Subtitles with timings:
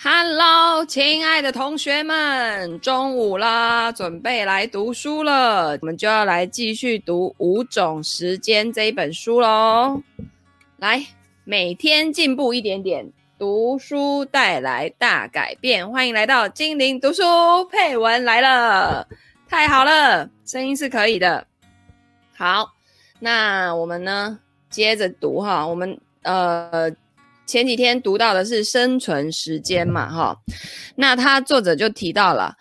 [0.00, 5.72] Hello，亲爱的同学们，中午啦，准备来读书了。
[5.72, 10.00] 我们就要来继续读《五种时间》这一本书喽。
[10.76, 11.04] 来，
[11.42, 15.90] 每天进步一点点，读书带来大改变。
[15.90, 17.24] 欢迎来到精灵读书，
[17.68, 19.04] 配文来了，
[19.48, 21.44] 太好了，声音是可以的。
[22.36, 22.72] 好，
[23.18, 24.38] 那我们呢，
[24.70, 26.88] 接着读哈，我们呃。
[27.48, 30.36] 前几天读到的是生存时间嘛，哈，
[30.96, 32.54] 那他作者就提到了，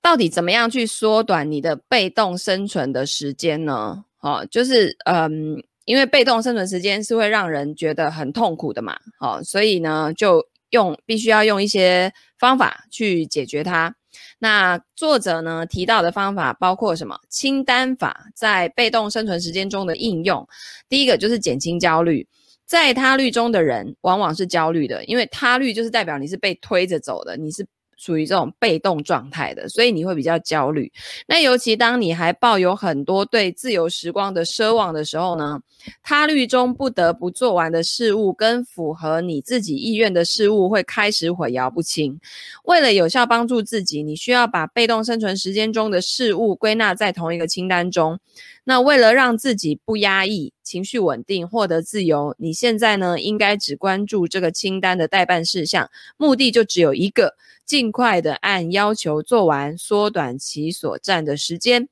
[0.00, 4.04] 到底怎么样去缩短你的被动生存的时间呢？
[4.20, 13.92] 哦，就是嗯，因为被动生存时间是会让人觉得很痛苦的嘛，哦，所以呢，就用必须要用一些方法去解决它。
[14.38, 17.18] 那作者呢提到的方法包括什么？
[17.28, 20.48] 清单法在被动生存时间中的应用，
[20.88, 22.24] 第一个就是减轻焦虑。
[22.68, 27.66] 在他律中的人往往是焦虑的，因为他律就是代表你是被推着走的，你是
[27.98, 30.90] 属于这种被动状态的，所以你会比较焦虑。
[31.26, 35.60] 那尤其当你还抱有很多对自由时光的奢望的时候呢，
[36.02, 42.18] 他律中不得不做完的事物跟符合你自己意愿的事物会开始混淆不清。
[42.64, 48.18] 为了有效帮助自己，你需要把被动生存时间中的事物归纳在同一个清单中。
[48.64, 57.34] 那为了让自己不压抑、情绪稳定、获得自由，你现在呢，应该只关注这个清单的待办事项，目的就只有一个：
[57.68, 61.88] 尽快的按要求做完，缩短其所占的时间。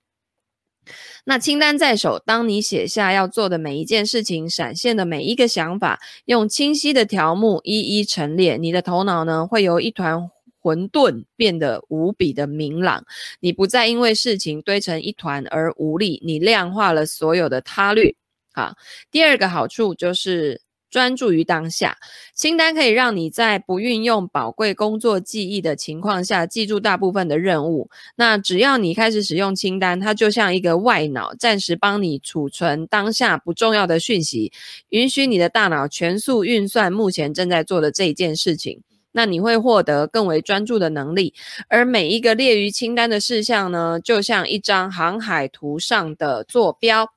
[1.24, 10.30] 那清单在手，当你写下要做的每一件事情，闪现的每一个想法，用清晰的条目一一陈列，你的头脑呢，会由一团。
[10.58, 13.04] 混沌变得无比的明朗，
[13.38, 18.16] 你不再因为事情堆成一团而无力，你量化了所有的他律。
[18.52, 18.74] 好，
[19.12, 21.96] 第二个好处就是专注于当下，
[22.34, 27.90] 清单可以让你在不运用宝贵工作记忆的情况下记住大部分的任务。
[28.16, 34.52] 那只要你开始使用清单，它就像一个外脑，暂时帮你储存当下不重要的讯息，
[34.90, 38.82] 允许你的大脑全速运算目前正在做的这一件事情。
[39.12, 41.32] 那你会获得更为专注的能力，
[41.68, 47.08] 而每一个列于清单的事项呢，就像一张航海图上的坐标，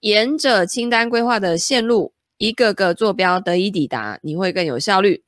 [0.00, 5.22] 沿着清单规划的线路，一个个坐标得以抵达，你会更有效率。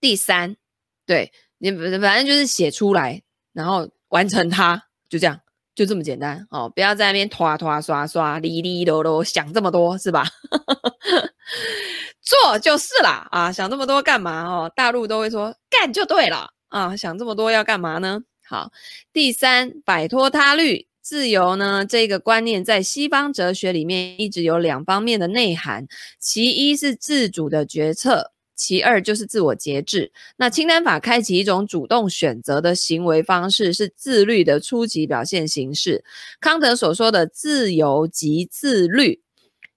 [0.00, 0.56] 第三，
[1.04, 5.40] 对，你反正就是写出来，然后完成它，就这样，
[5.74, 10.26] 就这么简单哦，不要在那边拖拖刷刷、哩哩啰啰想这么多，是吧？
[12.20, 14.72] 做就是啦，啊，想这么多干嘛哦？
[14.74, 18.22] 大陆都会说干就对了啊，想这么多要干嘛呢？
[18.44, 18.70] 好，
[19.12, 25.86] 第三，摆脱他律，自由呢，这个观念在西方哲学里面一直有两方面的内涵，
[26.20, 30.12] 其一是自主的决策，其二就是自我节制。
[30.36, 36.04] 那清单法开启一种主动选择的行为方式，是自律的初级表现形式。
[36.40, 39.20] 康德所说的自由及自律。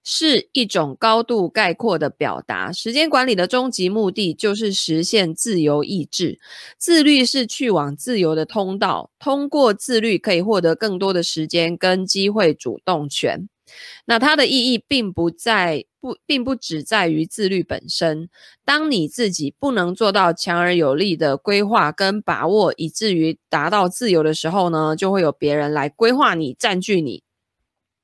[0.08, 2.70] 是一种高度概括的表达。
[2.70, 6.38] 时间管理的终极目的就是实现自由意志。
[6.78, 9.10] 自律是去往自由的通道。
[9.18, 13.48] 通过自律，可以获得更多的时间跟机会主动权。
[14.04, 18.28] 那它的意义并不在不，并不只在于自律本身。
[18.64, 27.24] 当你自己不能做到强而有力的规划跟把握，以至于达到自由的时候呢，就会有别人来规划你，占据你。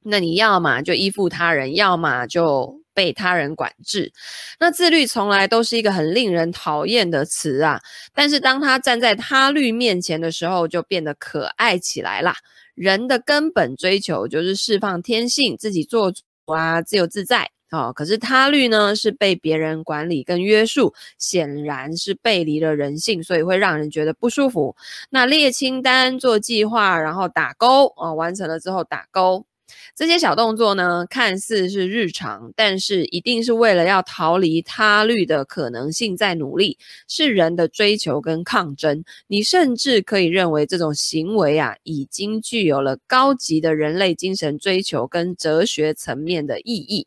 [0.04, 4.12] 那你要么就依附他人，要么就被他人管制。
[4.58, 7.80] 那自律从来都是一个很令人讨厌的词啊，
[8.14, 12.36] 但是当他站在他律面前的时候，就变得可爱起来啦。
[12.74, 17.92] 人的根本追求就是释放天性，自己做主啊，自由自在哦。
[17.94, 24.74] 可是他律呢，是被别人管理跟约束，显然是背离了人性，所以会让人觉得不舒服。
[25.10, 29.44] 那列清单、做计划，然后打勾哦，完成了之后打勾。
[29.94, 36.78] 这些小动作呢，看似是日常，但是一定是为了要逃离他律的可能性在努力，
[37.08, 39.04] 是人的追求跟抗争。
[39.26, 47.06] 你甚至可以认为这种行为啊，已经具有了高级的人类精神追求跟哲学层面的意义。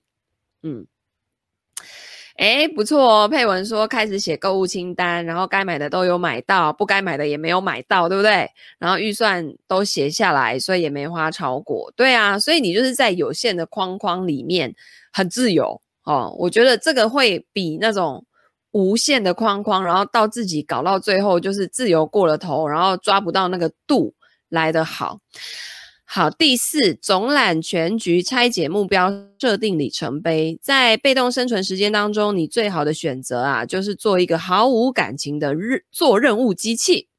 [0.62, 0.85] 嗯。
[2.37, 3.27] 诶，不错哦。
[3.29, 8.49] 佩文说开始写购物清单，然后该买的都有买到，不该买的也没有买到，对不对？
[8.77, 11.91] 然后预算都写下来，所以也没花超过。
[11.95, 14.73] 对啊，所以你就是在有限的框框里面
[15.13, 16.35] 很自由哦。
[16.37, 18.25] 我觉得这个会比那种
[18.71, 24.13] 无限的框框，然后到自己搞到最后就是自由过了头，然后抓不到那个度
[24.49, 25.19] 来得好。
[26.07, 30.57] 好，第四，总揽全局，拆解目标，设定里程碑。
[30.61, 37.09] 在被动生存时间当中，你最好的选择啊，就是做一个毫无感情的日做任务机器。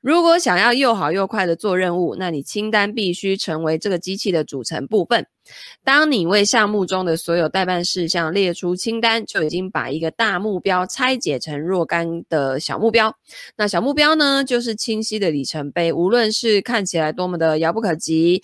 [0.00, 5.26] 如果想要又好又快的做任务，那你清单必须成为这个机器的组成部分。
[5.84, 13.16] 当你为项目中的所有待办事项列出清单，就已经把一个大目标拆解成若干的小目标。
[13.56, 15.92] 那小目标呢，就是清晰的里程碑。
[15.92, 18.42] 无论是看起来多么的遥不可及、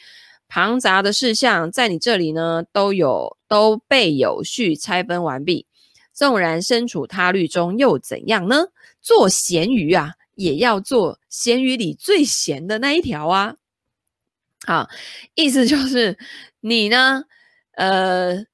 [0.48, 5.66] 庞杂的事项，在你这里呢，都有都被有序拆分完毕。
[6.12, 8.66] 纵然身处他律中，又怎样呢？
[9.00, 10.14] 做咸鱼啊！
[10.38, 13.56] 也要做咸鱼里最咸的那一条啊！
[14.64, 14.88] 好，
[15.34, 16.16] 意思就是
[16.60, 17.24] 你呢，
[17.72, 18.44] 呃，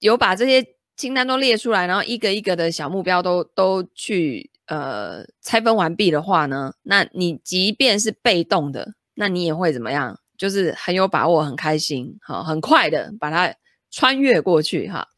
[0.00, 10.20] 有把这些清单都列出来，然后一个一个的小目标都都去呃拆分完毕的话呢，那你即便是被动的，那你也会怎么样？
[10.36, 13.54] 就是很有把握，很开心，好，很快的把它
[13.90, 15.08] 穿越过去哈。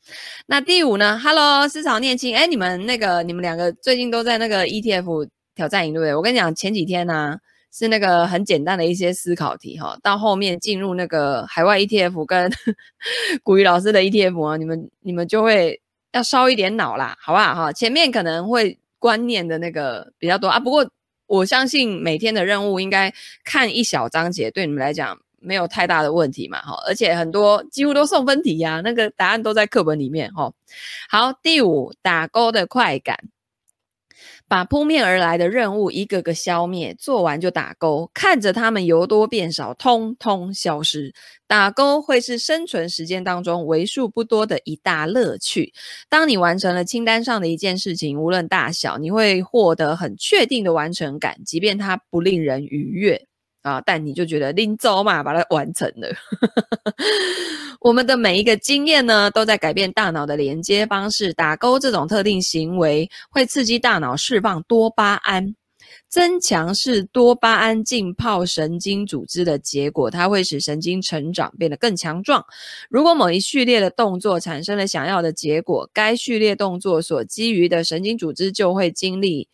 [0.46, 5.28] 那第五呢？Hello，思潮念青，哎，你们那个你们两个最近都在那个 ETF。
[5.56, 6.14] 挑战营对不对？
[6.14, 7.38] 我跟你讲，前几天呢、
[7.72, 12.50] 是那个很简单的一些思考题哈，到后面进入那个海外 ETF 跟
[13.42, 15.80] 古雨老师的 ETF 啊，你们你们就会
[16.12, 17.72] 要烧一点脑啦，好不好哈？
[17.72, 20.88] 前面可能会观念的那个比较多啊，不过
[21.26, 23.12] 我相信每天的任务应该
[23.44, 30.52] 看一小章节，对你们来讲没有太大的问题嘛哈，而且很多几乎都送分题呀、那个答案都在课本里面哈。
[31.10, 33.18] 好，第五，打勾的快感。
[34.48, 41.12] 把扑面而来的任务一个个消灭，做完就打勾，看着他们由多变少，通通消失。
[41.48, 45.72] 打勾会是生存时间当中为数不多的一大乐趣。
[46.08, 53.26] 当你完成了清单上的一件事情，无论大小，你会获得很确定的完成感，即便它不令人愉悦
[53.66, 56.08] 啊，但你就觉得拎走嘛，把它完成了。
[57.82, 61.32] 我们的每一个经验呢，都在改变大脑的连接方式。
[61.32, 65.56] 打勾这种特定行为会刺激大脑释放多巴胺，
[66.08, 72.44] 增强是多巴胺浸泡神经组织的结果，它会使神经成长变得更强壮。
[72.88, 79.48] 如果某一序列的动作产生了想要的结果，该序列动作所基于的神经组织就会经历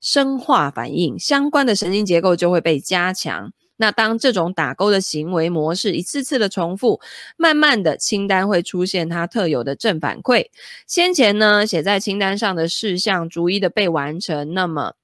[0.00, 3.52] 生化反应，相关的神经结构就会被加强。
[3.78, 6.98] 那当这种打勾的行为模式一次次的重复，
[7.36, 10.46] 慢慢的清单会出现它特有的正反馈。
[10.86, 14.94] 先前呢，写在清单上的事项逐一的被完成，那么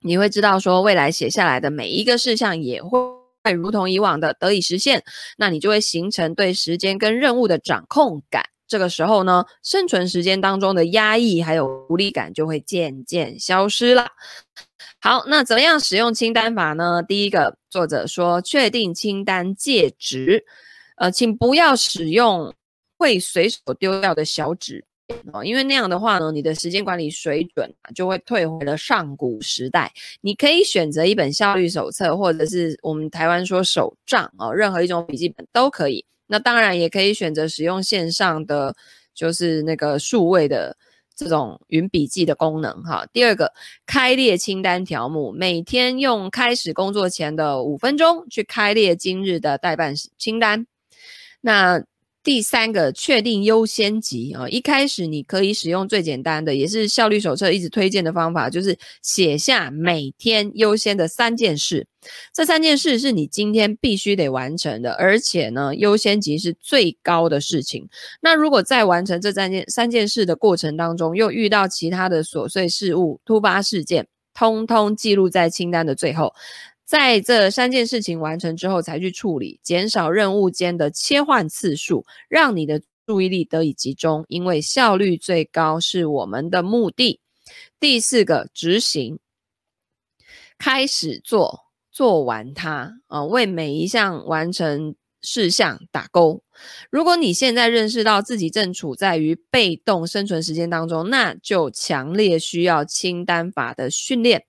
[0.00, 2.98] 你会知道说，未来写下来的每一个事项也会
[3.56, 5.04] 如同以往的得以实现。
[5.36, 8.46] 那你就会形成对时间跟任务的掌控感。
[8.72, 14.08] 这个时候呢，生存时间当中的压抑还有无力感就会渐渐消失了。
[14.98, 17.02] 好，那怎么样使用清单法呢？
[17.02, 20.46] 第一个，作者说，确定清单介质，
[20.96, 22.54] 呃，请不要使用
[22.96, 24.82] 会随手丢掉的小纸
[25.34, 29.92] 哦，因为那样的话呢，你的时间管理水准就会退回了上古时代。
[30.22, 36.06] 你可以选择一本效率手册，或者是我们台湾说手账哦，任何一种笔记本都可以。
[36.32, 38.74] 那当然也可以选择使用线上的，
[39.14, 40.74] 就是那个数位的。
[41.14, 43.06] 这种云笔记的功能，哈。
[43.12, 43.52] 第二个，
[43.84, 50.66] 开列清单条目，每天用开始工作前的五分钟去开列今日的代办清单。
[51.42, 51.84] 那
[52.24, 54.48] 第三个，确定优先级啊！
[54.48, 61.84] 一开始你可以使用最简单的，也是效率手册一直推荐的方法，就是写下每天优先的三件事。
[62.32, 67.88] 这三件事是你今天必须得完成的，而且呢，优先级是最高的事情。
[68.20, 76.32] 那如果在完成这三件三件事的过程当中，又遇到其他的琐碎事物、突发事件，通通记录在清单的最后。
[76.84, 87.20] 在这三件事情完成之后才去处理，减少任务间的切换次数，让你的注意力得以集中，因为效率最高是我们的目的。
[87.80, 89.18] 第四个，执行，
[90.58, 91.60] 开始做，
[91.90, 96.42] 做完它啊、为每一项完成事项打勾。
[96.90, 104.44] 如果你现在认识到自己正处在于被动生存时间当中，那就强烈需要清单法的训练。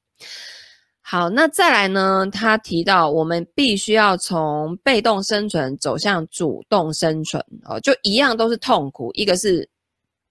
[1.06, 2.26] 好，那再来呢？
[2.32, 9.70] 他提到我们必须要从被动生存走向主动生存哦，就一样都是痛苦，一个是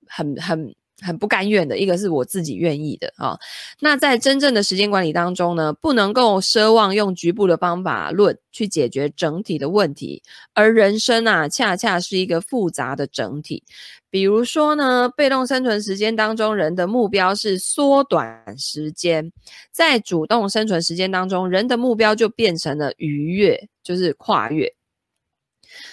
[0.07, 0.75] 很很。
[1.03, 3.41] 很不甘愿的，一个是我自己愿意的啊、哦。
[3.81, 10.23] 那在真正的时间管理当中呢，不能够奢望用局部的方法论去解决整体的问题，
[10.55, 13.63] 而人生啊，恰恰是一个复杂的整体。
[14.11, 19.25] 比如说呢，被动生存时间当中，人的目标是缩短时间；
[19.73, 24.71] 在主动生存时间当中，人的目标就变成了逾越，就是跨越。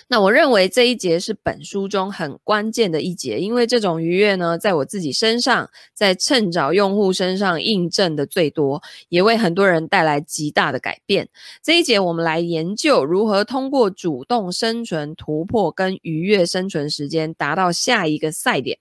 [0.08, 11.30] 那我认为这一节是本书中很关键的一节，因为这种愉悦呢，在我自己身上，在趁早用户身上印证的最多，也为很多人带来极大的改变。
[11.64, 18.80] 这一节我们来研究如何通过主动生存突破跟愉悦生存时间，达到下一个赛点。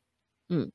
[0.49, 0.71] 嗯，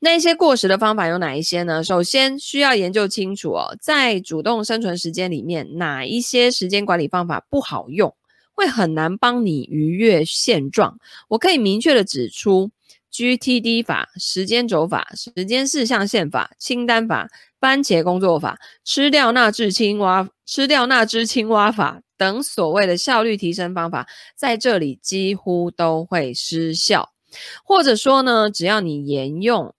[0.00, 1.82] 那些过时的方法有哪一些呢？
[1.82, 8.14] 首先需要研究清楚哦，在主动生存时间里面，哪一些时间管理方法不好用。
[8.54, 10.98] 会很难帮你逾越现状。
[11.28, 12.70] 我可以明确的指出
[13.12, 17.28] ：GTD 法、时间轴法、时间四象限法、清单法、
[17.60, 24.06] 番茄工作法、吃掉那只青蛙、吃掉那只青蛙法等所谓的效率提升方法，
[24.36, 27.10] 在这里几乎都会失效。
[27.64, 29.74] 或者说呢，只要你沿用。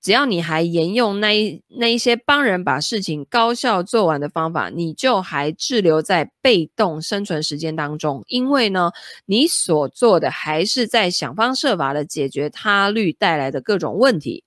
[0.00, 8.24] 只要你还沿用那一那一些帮人把事情高效做完的方法，你就还滞留在被动生存时间当中。
[8.28, 8.90] 因为呢，
[9.26, 14.44] 你所做的还是在想方设法的解决他律带来的各种问题。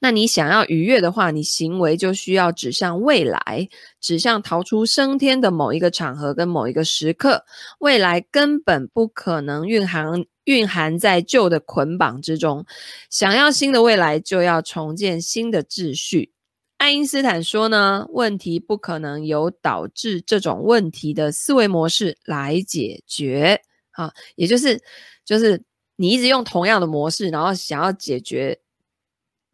[0.00, 3.68] 那你想要愉悦的话，你行为就需要指向未来，
[4.00, 7.44] 指向逃出生天的某一个场合跟某一个时刻。
[7.78, 10.24] 未来根本不可能蕴含。
[10.44, 12.66] 蕴含在旧的捆绑之中，
[13.08, 16.34] 想要新的未来，就要重建新的秩序。
[16.76, 23.62] 爱因斯坦说呢，问题不可能由导致这种问题的思维模式来解决。
[23.90, 24.78] 好，也就是，
[25.24, 25.62] 就是
[25.96, 28.60] 你一直用同样的模式，然后想要解决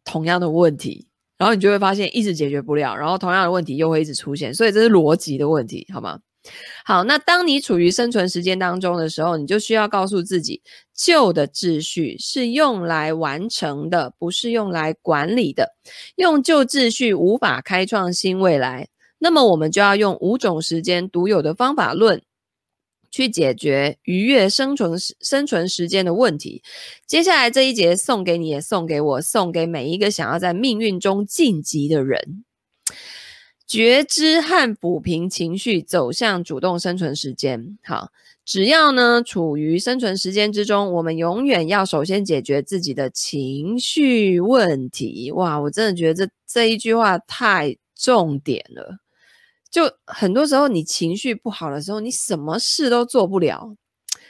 [0.03, 6.19] 同样的问题，然后你就会发现一直解决不了，然后同样的问题又会一直出现，所以这是逻辑的问题，好吗？
[6.83, 10.59] 好，那当你处于生存时间当中的时候，你就需要告诉自己，
[10.95, 15.75] 旧的秩序是用来完成的，不是用来管理的。
[16.15, 18.87] 用旧秩序无法开创新未来，
[19.19, 22.19] 那么我们就要用五种时间独有的方法论
[23.11, 26.63] 去解决愉悦生存生存时间的问题。
[27.05, 32.43] 接下来这一节送给你，也送给我，送给每一个想要在命运中晋级的人。
[33.67, 37.77] 觉知和抚平情绪，走向主动生存时间。
[37.83, 38.09] 好，
[38.43, 45.31] 只要呢处于生存时间之中，我们永远要首先解决自己的情绪问题。
[45.31, 48.97] 哇，我真的觉得这这一句话太重点了。
[49.71, 53.75] 就很多时候你情绪不好的时候，你什么事都做不了。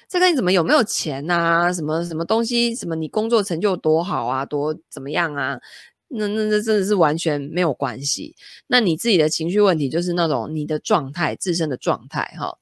[0.08, 5.60] 这跟你怎么有没有钱啊，什么什么东西，什么你工作成就多好啊，多怎么样啊？
[6.10, 8.36] 那那那真的是完全没有关系。
[8.68, 12.58] 那你自己的情绪问题就是那种你的状态自身的状态哈。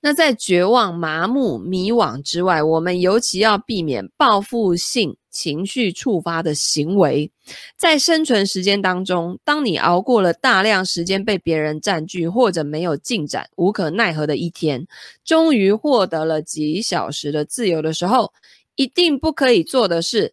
[0.00, 7.30] 那在绝望、麻木、迷惘之外，我们尤其要避免报复性情绪触发的行为。
[7.76, 14.86] 在生存时间当中，当你熬过了大量时间被别人占据或者没有进展、无可奈何的一天，
[15.24, 18.32] 终于获得了几小时的自由的时候，
[18.76, 20.32] 一定不可以做的是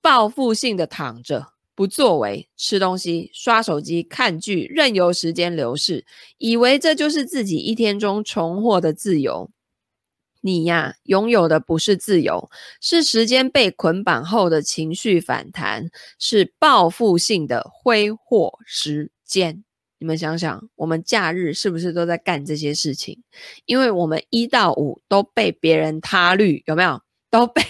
[0.00, 1.53] 报复性的躺着。
[1.74, 6.04] 不作为，吃东西、刷手机、看剧，任由时间流逝，
[6.38, 9.50] 以为这就是自己一天中重获的自由。
[10.40, 12.50] 你呀，拥有的不是自由，
[12.80, 15.88] 是时间被捆绑后的情绪反弹，
[16.18, 19.64] 是报复性的挥霍时间。
[19.98, 23.22] 你们想想，我们假日是不是都在干这些事情？
[23.64, 27.00] 因为我们一到五都被别人他律，有没有？
[27.30, 27.62] 都被。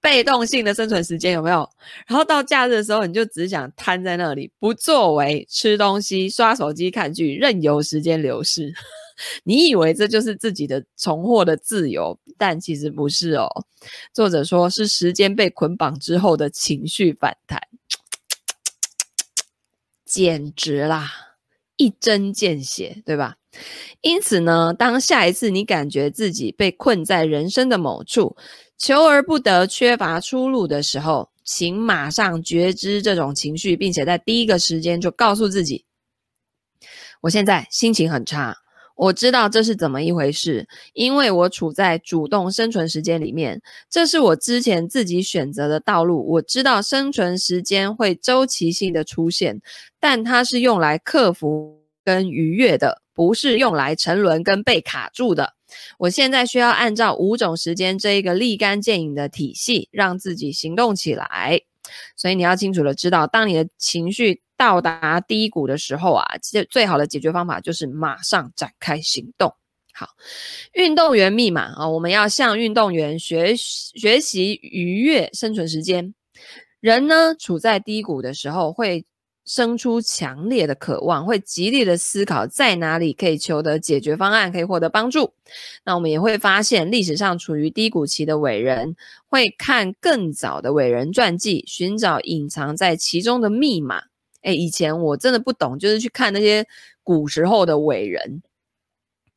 [0.00, 1.68] 被动性的生存时间有没有？
[2.06, 8.72] 然后到假日的时候，你就只想瘫在那里，不作为，吃东西、刷手机、看剧，任由时间流逝。
[9.42, 13.48] 你以为这就是自己的重获的自由，但其实不是哦。
[14.14, 17.60] 作者说是时间被捆绑之后的情绪反弹，
[20.04, 21.10] 简直啦，
[21.76, 23.38] 一针见血，对吧？
[24.02, 28.36] 因此呢，当下一次你感觉自己被困在人生的某处，
[28.78, 35.84] 求而不得，缺乏出路的时候，请马上觉知这种情绪，并且在第一个时间就告诉自己：
[37.20, 38.56] 我现在心情很差，
[38.94, 46.24] 我知道这是怎么一回事，因为我处在主动生存时间里面，这是我之前自己选择的道路。
[46.32, 49.60] 我知道生存时间会周期性的出现，
[49.98, 55.54] 但它是用来克服跟愉悦的，不是用来沉沦跟被卡住的。
[55.98, 61.60] 我现在需要按照五种时间这一个立竿见影的体系，让自己行动起来。
[62.16, 69.52] 所以你要清楚的知道，当你的情绪到达低谷的时候啊，最最好的解决方法就是马上展开行动。
[69.92, 70.10] 好，
[70.74, 76.14] 运动员密码啊，我们要向运动员学学习愉悦生存时间。
[76.78, 79.04] 人呢，处在低谷的时候会
[79.48, 85.32] 生出强烈的渴望，会极力的思考在哪里可以求得解决方案，可以获得帮助。
[85.84, 88.94] 那我们也会发现，历史上处于低谷期的伟人
[89.26, 94.02] 会看更早的伟人传记，寻找隐藏在其中的密码。
[94.42, 96.66] 诶，以前我真的不懂，就是去看那些
[97.02, 98.42] 古时候的伟人。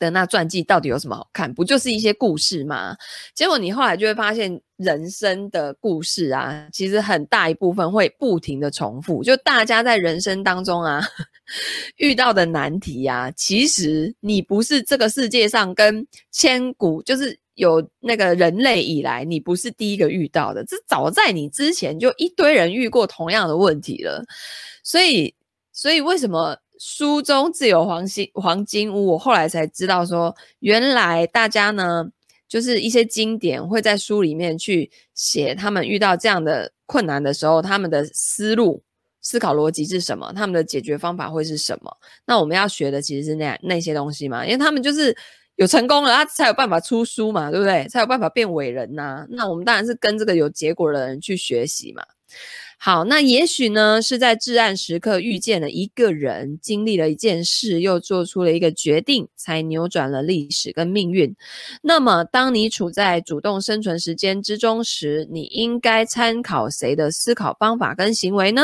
[0.02, 1.54] 的那传记到底有什么好看？
[1.54, 2.98] 不就是一些故事吗？
[3.36, 9.24] 结果你后来就会发现，人生的故事啊，其实很大一部分会不停的重复。
[9.24, 11.00] 就大家在人生当中啊，
[11.98, 20.66] 遇到的难题啊，其实你不是这个世界上跟千古就是有那个人类以来，你不是第一个遇到的。
[20.66, 24.26] 这早在你之前就一堆人遇过同样的问题了。
[24.84, 25.32] 所以，
[25.72, 26.58] 所以为什么？
[26.84, 32.10] 书中自有黄金黄金屋，我后来才知道说，原来大家呢，
[32.48, 38.82] 就是一些经典会在书里面去写他们遇到这样的困难的时候，他们的思路、
[39.22, 41.96] 思考逻辑是什么，他们的解决方法会是什么。
[42.26, 45.16] 那我们要学的其实是那那些东西嘛，因为他们就是
[45.58, 47.88] 有成功了，他才有办法出书嘛，对不对？
[47.90, 52.04] 才有办法变伟人呐、那我们当然是跟这个有结果的人去学习嘛。
[52.84, 61.36] 好，那也许呢，是在至暗时刻遇见了一个人，经历了一件事，又做出了一个决定，才扭转了历史跟命运。
[61.84, 68.64] 那么，当你处在主动生存时间之中时，你应该参考谁的思考方法跟行为呢？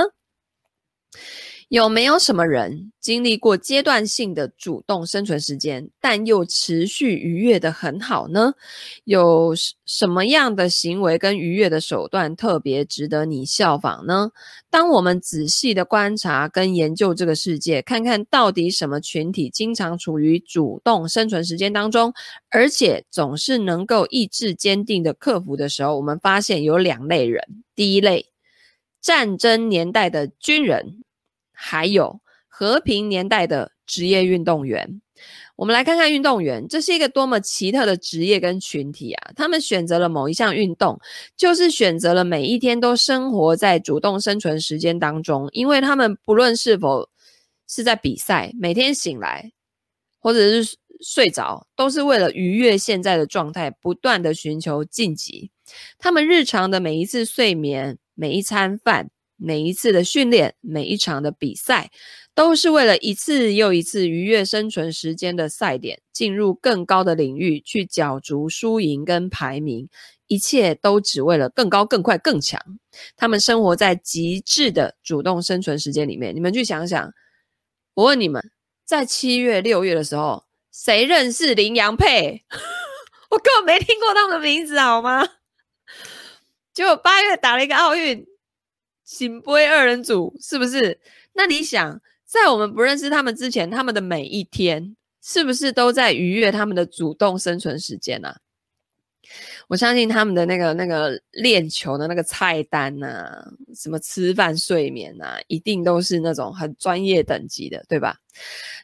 [1.69, 8.53] 有没有什么人经历过阶段性的主动生存时间，但又持续愉悦得很好呢？
[9.03, 9.53] 有
[9.85, 14.31] 什么样的行为跟愉悦的手段特别值得你效仿呢？
[14.69, 22.13] 当我们仔细的观察跟研究这个世界，看看到底什么群体经常处于主动生存时间当中，
[22.49, 27.43] 而且总是能够意志坚定的克服的时候，我们发现有两类人。
[27.75, 28.27] 第一类，
[29.01, 31.03] 战争年代的军人。
[31.59, 35.01] 还有和平年代的职业运动员，
[35.55, 39.31] 我们来看看运动员，这是一个多么奇特的职业跟群体啊！
[39.35, 40.99] 他们选择了某一项运动，
[41.35, 47.09] 就是选择了每一天都生活在主动生存时间当中，因为他们不论是否
[47.67, 49.51] 是在比赛，每天醒来
[50.19, 55.49] 或者是睡着，都是为了愉悦现在的状态，不断的寻求晋级。
[55.97, 59.09] 他们日常的每一次睡眠，每一餐饭。
[59.37, 61.91] 每一次的训练，每一场的比赛，
[62.35, 69.87] 都是为了一次又一次逾越生存时间的赛点，进入更高的领域去角逐输赢跟排名，
[70.27, 72.59] 一切都只为了更高、更快、更强。
[73.15, 76.35] 他们生活在极致的主动生存时间里面。
[76.35, 77.13] 你们去想想，
[77.93, 78.51] 我问你们，
[78.85, 82.43] 在七月、六月的时候，谁认识林洋配？
[83.29, 85.27] 我根本没听过他们的名字，好吗？
[86.73, 88.25] 结果八月打了一个奥运。
[89.07, 90.99] 圣杯二人组是不是？
[91.31, 98.37] 那你想，在我们不认识他们之前，他们的每一天是不是都在逾越他们的主动生存时间呢、啊？
[99.69, 103.29] 我相信他们的那个那个练球的那个菜单呐、
[103.75, 108.17] 什么吃饭、睡眠呐、一定都是那种很专业等级的，对吧？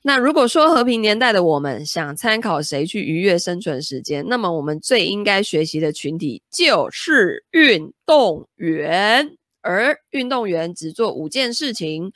[0.04, 9.38] 那如果说和平年代的我们想参考谁去逾越生存时间，那么我们最应该学习的群体就是运动员。
[9.64, 12.14] 而运动员只做五件事情。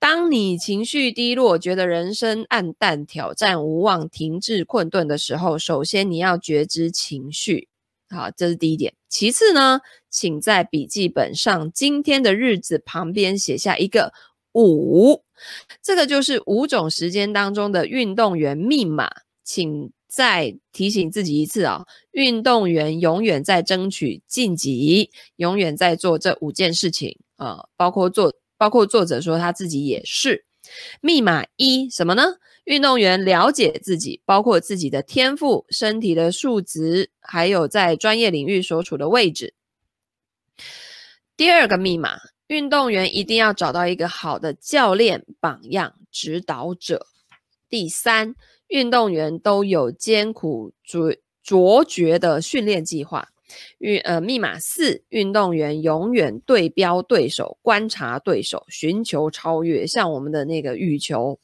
[0.00, 7.68] 当你情绪低落，觉得人生暗淡、挑战无望、停滞困顿的时候，首先你要觉知情绪。
[8.10, 8.94] 好，这是第一点。
[9.08, 14.12] 其次呢，请在笔记本上今天的日子旁边写下一个
[14.52, 15.22] 五，
[15.80, 19.10] 这个就是五种时间当中的运动员密码。
[19.44, 19.92] 请。
[20.14, 30.44] 再提醒自己一次啊、哦，运动员永远在争取晋级，永远在做这五件事情啊、包括作，包括作者说他自己也是。
[31.00, 32.22] 密码一什么呢？
[32.64, 39.52] 运动员了解自己，包括自己的天赋、身体的数值，还有在专业领域所处的位置。
[41.36, 47.08] 第二个密码，运动员一定要找到一个好的教练、榜样、指导者。
[47.68, 48.34] 第三。
[48.74, 53.28] 运动员都有艰苦卓卓绝的训练计划。
[53.78, 59.86] 运呃，密码四，运动员永远对标对手，观察对手，寻求超越。
[59.86, 61.38] 像我们的那个羽球，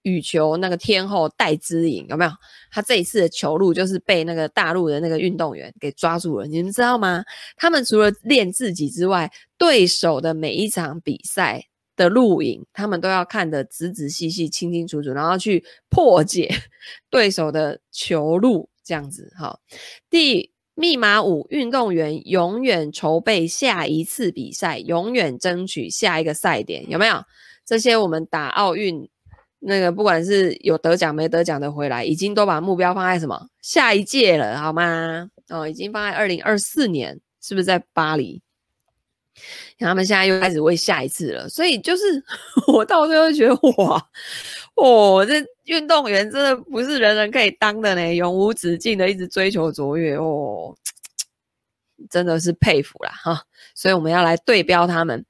[0.00, 2.30] 羽球那个天后戴资颖有没有？
[2.70, 7.22] 他这一次的球路就是被那个大陆的那个运动员给抓住了，你们知道吗？
[7.58, 11.66] 他们除了练自己之外，对手的每一场比赛。
[11.96, 16.48] 的录影，他们都要看得仔仔细细、清清楚楚，然后去破解
[17.10, 19.32] 对手的球路，这样子。
[19.38, 19.60] 好，
[20.10, 27.24] 第密码五，运动员永远筹备下一次比赛，永远争取下一个赛点，有没有？
[27.64, 29.08] 这些我们打奥运
[29.58, 35.28] 那个，不管是有得奖没得奖的回来，已经都把目标放在什么下一届了，好吗？
[35.48, 38.42] 哦，已经放在二零二四年，是不是在巴黎？
[39.78, 42.02] 他们现在又开始为下一次了，所以就是
[42.72, 44.08] 我到最后觉得哇，
[44.74, 50.74] 哦，这运动员真的不是人人可以当的呢，永无止境的一直追求卓越哦。
[52.10, 53.42] 真的是佩服啦哈，
[53.74, 55.24] 所以我们要来对标他们。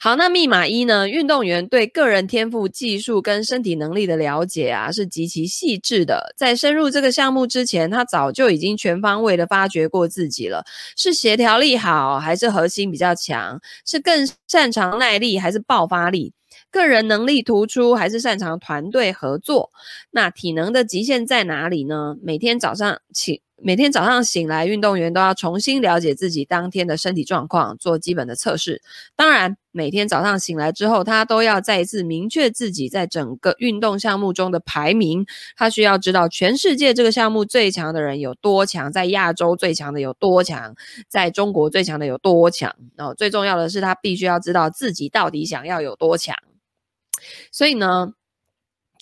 [0.00, 1.08] 好，那密码一呢？
[1.08, 6.32] 运动员对个人天赋、技术跟身体能力的了解啊，是极其细致的。
[6.36, 10.64] 在深入这个项目之前，他早就已经全方位的发掘过自己了。
[10.96, 13.60] 是协调力好，还是核心比较强？
[13.84, 16.32] 是更擅长耐力，还是爆发力？
[16.70, 19.70] 个人能力突出，还是擅长团队合作？
[20.10, 22.16] 那体能的极限在哪里呢？
[22.22, 23.42] 每天早上起。
[23.60, 28.82] 每天早上醒来，运动员都要重新了解自己当天的身体状况，做基本的测试。
[29.14, 35.24] 当然，每天早上醒来之后，他都要再一次明确自己在整个运动项目中的排名。
[35.56, 40.74] 他需要知道全世界这个项目最强的人有多强，在亚洲最强的有多强，
[41.08, 42.74] 在中国最强的有多强。
[42.96, 46.34] 然后最重要的是，他必须要知道自己到底想要有多强。
[47.52, 48.14] 所以呢，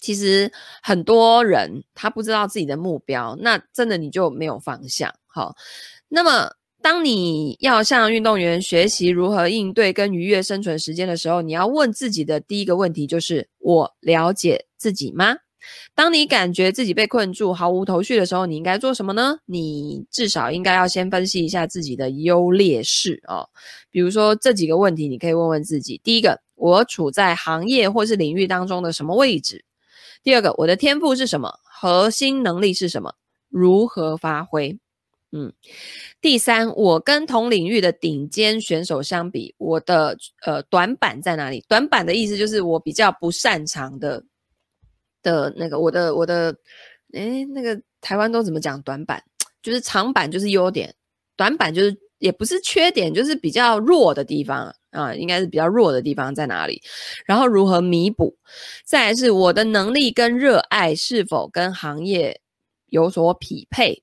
[0.01, 0.51] 其实
[0.83, 5.13] 很多人他不知道自己的目标，那真的你就没有方向。
[5.27, 5.55] 好，
[6.09, 6.51] 那么
[6.83, 15.37] 当你要向运动员学习如何应对跟愉悦生存时间的时候，你要问自己的第一个问题就是：我了解自己吗？
[15.95, 19.37] 当你感觉自己被困住、毫无头绪的时候，你应该做什么呢？
[19.45, 23.47] 你至少应该要先分析一下自己的优劣势哦。
[23.91, 29.63] 比如说这几个问题，你可以问问自己：第一个，我处在行业或是领域当中的什么位置？
[30.23, 31.59] 第二个，我的天赋是什么？
[31.65, 33.15] 核心能力是什么？
[33.49, 34.79] 如何发挥？
[35.33, 35.53] 嗯，
[36.21, 41.65] 第三，我跟同领域的顶尖选手相比，我的呃短板在哪里？
[41.69, 44.25] 短板的意思就是我比较不擅长的
[45.23, 46.55] 的那个，我的我的，
[47.13, 49.23] 诶，那个台湾都怎么讲短板？
[49.63, 50.93] 就是长板就是优点，
[51.37, 54.73] 短板就是也不是缺点，就是比较弱的地方。
[54.91, 56.83] 啊，应该是比较弱的地方在哪里？
[57.25, 58.37] 然后如何弥补？
[58.85, 62.41] 再来是我的能力跟热爱是否跟行业
[62.87, 64.03] 有所匹配？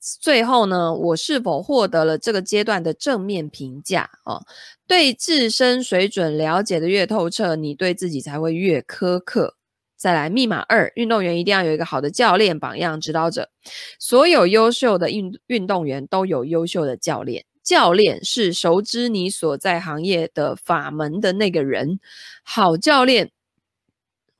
[0.00, 4.10] 最后呢，我是否获得了这个阶段的正面评价？
[4.24, 4.44] 哦，
[4.88, 9.57] 对自身水准了解的越透彻，你对自己才会越苛刻。
[9.98, 13.50] 再来，密码二，运动员一定要有一个好的教练榜样指导者。
[13.98, 17.44] 所有优秀的运运动员都有优秀的教练。
[17.64, 21.98] 教练是熟知你所在行业的法门的那个人，
[22.44, 23.32] 好教练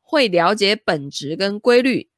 [0.00, 2.08] 会了解本质跟规律，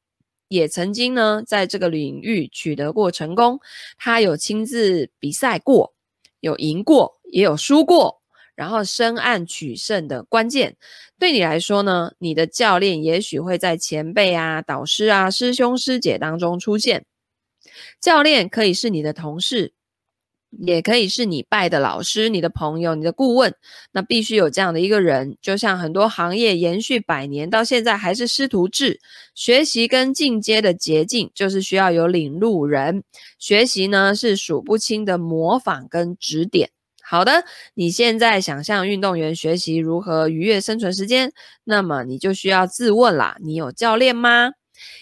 [0.47, 3.59] 也曾经呢在这个领域取得过成功。
[3.97, 5.93] 他有亲自比赛过，
[6.39, 8.20] 有赢过，也有输过，
[8.61, 10.77] 然后深谙取胜的关键。
[11.17, 17.03] 对你来说呢，你的教练也许会在前辈啊、导师啊、师兄师姐当中出现。
[17.99, 19.73] 教练可以是你的同事。
[20.67, 23.55] 也可以是你拜的老师、你的朋友、你的顾问，
[23.93, 25.37] 那必须有这样的一个人。
[25.41, 28.99] 就像很多行业延续百年到现在还是师徒制，
[29.33, 33.05] 学习跟进阶的捷径就是需要有领路人。
[33.39, 36.69] 学习呢是数不清的模仿跟指点。
[37.11, 37.43] 好的，
[37.73, 41.33] 你现在想向运动员学习如何愉悦生存时间，
[41.65, 44.53] 那么你就需要自问啦：你有教练吗？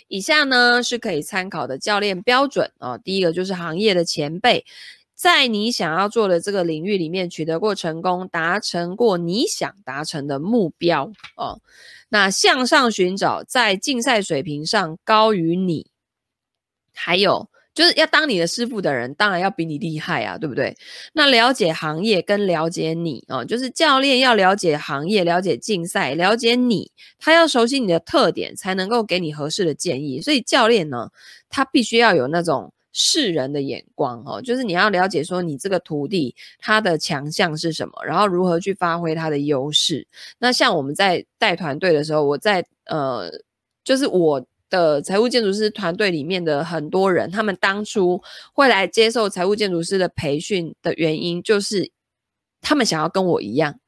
[0.07, 2.99] 以下呢是可以参考的教练标准、哦。
[3.03, 4.65] 第一个就是行业的前辈。
[5.13, 11.61] 在你想要做的这个领域里面取得过成功，达成过你想达成的目标哦。
[12.09, 15.91] 那向上寻找在竞赛水平上高于你，
[16.95, 20.75] 还有就是要当你的师傅的人，当然要比你厉害啊，对不对？
[21.13, 30.19] 那了解行业跟了解你哦，就是教练要了解行业、了解竞赛、了解你，他要熟悉你的特点，才能够给你合适的建议。
[30.19, 31.09] 所以教练呢，
[31.47, 32.73] 他必须要有那种。
[32.91, 40.05] 世人的眼光哦，就是你要了解说你这个徒弟他的强项是什么，然后如何去发挥他的优势。
[40.39, 43.29] 那像我们在带团队的时候，我在呃，
[43.83, 48.21] 就是我的财务建筑师团队里面的很多人，他们当初
[48.53, 51.91] 会来接受财务建筑师的培训的原因，就是
[52.61, 53.79] 他们想要跟我一样，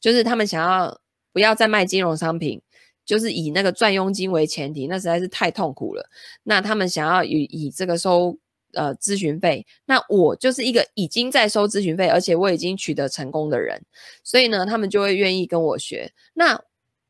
[0.00, 1.00] 就是他们想要
[1.32, 2.62] 不要再卖金融商品。
[3.06, 6.08] 就是以那个赚佣金为前提，那实在是太痛苦了。
[6.44, 8.38] 那他们想要以以这个收
[8.74, 13.82] 呃咨询费，那我就是一个已经在收咨询费，而且我已经取得成功的人，
[14.22, 16.12] 所以呢，他们就会愿意跟我学。
[16.34, 16.62] 那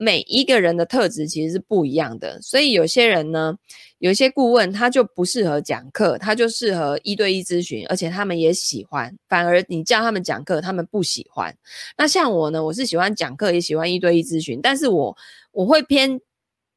[0.02, 3.54] 每一个人的特质其实是不一样的，所以有些人呢，
[3.98, 9.14] 有些顾问他就不适合讲课，他就适合一对一咨询，而且他们也喜欢。
[9.28, 11.54] 反而你叫他们讲课，他们不喜欢。
[11.98, 15.14] 那像我呢，我是喜欢讲课，也喜欢一对一咨询，但是我
[15.52, 16.18] 我会偏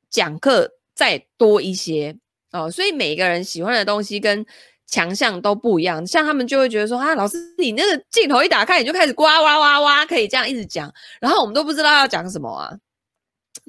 [0.10, 2.18] 讲课再多一些
[2.52, 2.70] 哦。
[2.70, 4.46] 所以每个人喜欢的东西跟
[4.86, 6.06] 强项都不一样。
[6.06, 12.78] 像他们就会觉得说啊，老师你那个镜头一打开，你就开始呱哇哇哇，可以这样一直讲，然后我们都不知道要讲什么啊。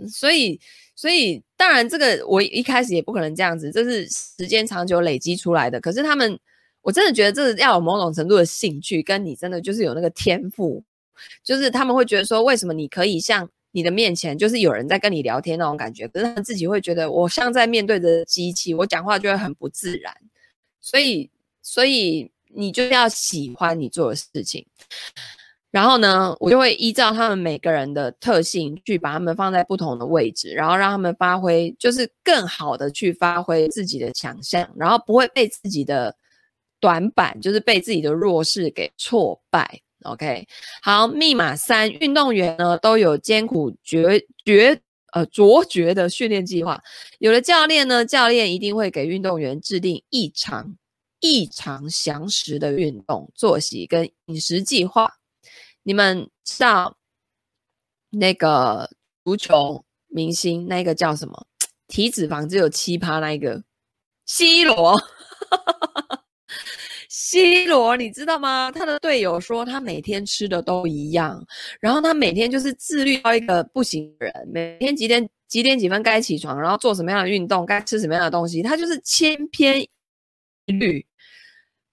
[0.09, 0.61] 所以，
[0.97, 5.81] 所以当然，这个我一开始也不可能这样子，这是时间长久累积出来的。
[5.81, 6.39] 可是他们，
[6.83, 10.83] 我真的觉得这是要有某种程度的兴趣，跟你真的就是有那个天赋，
[11.43, 20.15] 就是他们会觉得说，为什么你可以像你的面前就是有人在跟你聊天那种感觉，可是他们自己会觉得我像在面对着机器，我讲话就会很不自然。
[20.81, 21.31] 所以，
[21.63, 24.67] 所以你就要喜欢你做的事情。
[25.75, 36.15] 然后呢，我就会依照他们每个人的特性去把他们放在不同的位置，然后让他们发挥，就是更好的去发挥自己的强项，然后不会被自己的
[36.79, 39.81] 短板，就是被自己的弱势给挫败。
[40.05, 40.47] OK，
[40.81, 44.81] 好，密码三，运动员呢都有艰苦决决
[45.13, 46.81] 呃卓绝的训练计划。
[47.19, 50.77] 有了教练呢，教练一定会给运动员制定异常
[51.19, 55.11] 异常详实的运动作息跟饮食计划。
[55.85, 56.97] 你们知道
[58.11, 58.91] 那个
[59.23, 61.47] 足球明星，那个叫什么？
[61.87, 63.63] 体脂肪只有七趴，那一个
[64.25, 64.99] C 罗，
[67.11, 68.73] C 罗，你知道吗？
[68.73, 71.47] 他的队友说他每天吃的都一样，
[71.79, 79.89] 然后他每天就是自律到一个不行的人，每天几点几点几分该起床，然后做什么样的运动，该吃什么样的东西，他就是千篇一
[80.73, 81.07] 律，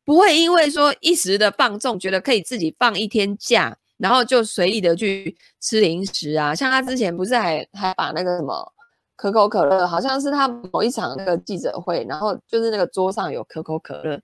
[0.05, 3.77] 不会因为说一时的放纵，觉得可以自己放一天假。
[4.01, 8.73] 然后就随意的去吃零食啊，像他之前不是还还把那个什么
[9.15, 14.19] 可口可乐，好像是他某一场那个记者会，然后就是那个桌上有可口可乐，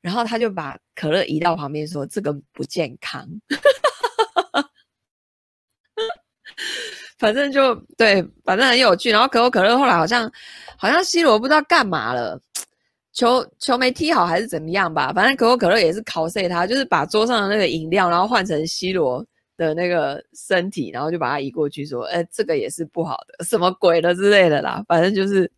[0.00, 3.28] 然后他就把可乐移到旁边说这个不健康，
[7.18, 9.10] 反正就对，反正很有趣。
[9.10, 10.32] 然后可口可乐后来好像
[10.78, 12.40] 好像 C 罗不知道干嘛了。
[13.18, 19.26] 球球没踢好还是怎么样吧，反正可口可乐也是考碎他，就是把桌上的那个饮料，然后换成 C 罗
[19.56, 25.50] 的那个身体，然后就把他移过去，说：“哎，这个也是不好的，什么鬼的之类的啦。”反正就是，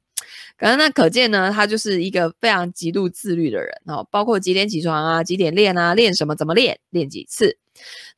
[0.57, 7.59] 可能那可见呢，他就是一个非常极度自律的人哦，包括几点起床啊，几点练啊，练什么，怎么练，练几次。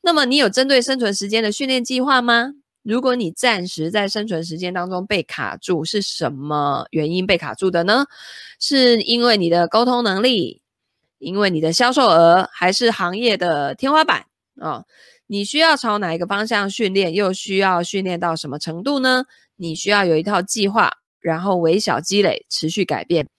[0.01, 2.53] 那么你有针对生存时间的训练计划吗？
[2.83, 8.05] 如果你暂时在生存时间当中被卡住，是什么原因被卡住的呢？
[8.59, 10.61] 是因为你的沟通能力，
[11.17, 14.25] 因为你的销售额，还是行业的天花板
[14.59, 14.69] 啊？
[14.69, 14.85] 哦，
[15.27, 19.23] 你需要朝哪一个方向训练，又需要训练到什么程度呢？
[19.55, 20.91] 你需要有一套计划，
[21.21, 23.29] 然后微小积累，持续改变，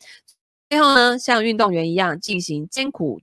[0.70, 3.20] 最后呢，像运动员一样进行艰苦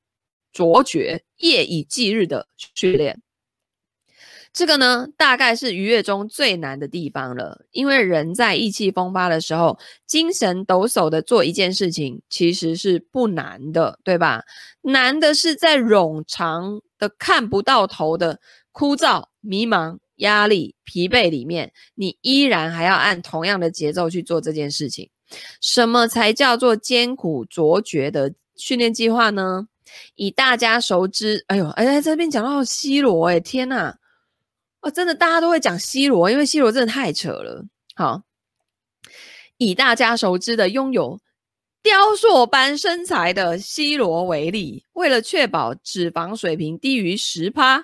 [0.54, 3.22] 卓绝、夜以继日的训练。
[4.54, 7.66] 这个呢，大概是愉悦中最难的地方了。
[7.72, 14.44] 因为人在意气风发的时候，精神抖擞的做一件事情，其实是不难的，对吧？
[14.82, 18.40] 难的是在冗长的看不到头的
[18.74, 25.10] 枯燥、迷茫、压力、疲惫里面，你依然还要按同样的节奏去做这件事情。
[25.62, 29.66] 什么才叫做艰苦卓绝的训练计划呢？
[30.16, 33.96] 以大家熟知，哎呦，哎，这边讲到 C 罗，哎，天呐！
[34.82, 37.66] 哦，真的，大家都会讲 C 罗，因为 C 罗真的太扯了。
[37.96, 38.24] 好，
[39.58, 41.20] 以大家熟知的拥有
[41.84, 47.84] 雕塑般身材的 C 罗为例，为了确保脂肪水平低于十趴，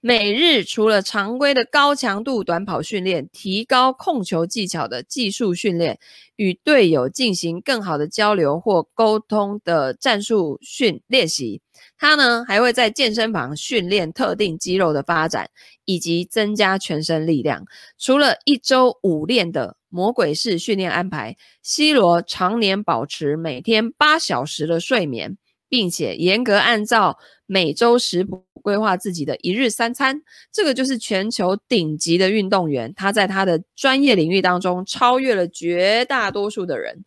[0.00, 5.98] 每日除了常规的高强度短跑训练，提高控球技巧的技术训练，
[6.36, 11.60] 与队友进行更好的交流或沟通的战术训练习。
[11.98, 15.48] 他呢，还会在健身房训练特定肌肉的发展，
[15.84, 17.64] 以及增加全身力量。
[17.98, 30.20] 除了一周五练的魔鬼式训练安排，C 罗常年保持每天八小时的睡眠，并且严格按照每周食谱规划自己的一日三餐。
[30.52, 37.04] 这个就是全球顶级的运动员，他在他的专业领域当中超越了绝大多数的人，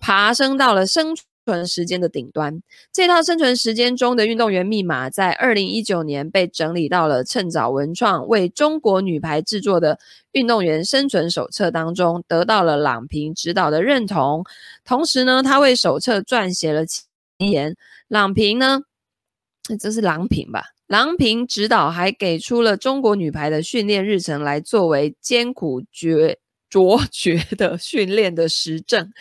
[0.00, 1.14] 爬升到了生
[1.44, 9.98] 存时间的顶端，这套生存时间中的运动员密码，在二零一九年被整理到了趁早文创为中国女排制作的
[10.32, 14.44] 运动员生存手册当中，得到了郎平指导的认同。
[14.84, 17.04] 同时呢，他为手册撰写了前
[17.50, 17.76] 言。
[18.08, 18.80] 郎平呢，
[19.80, 20.64] 这是郎平吧？
[20.86, 26.38] 郎平指导还给出了中国女排的训练日程来作为艰苦绝
[26.74, 29.12] 卓 绝的训练的实证。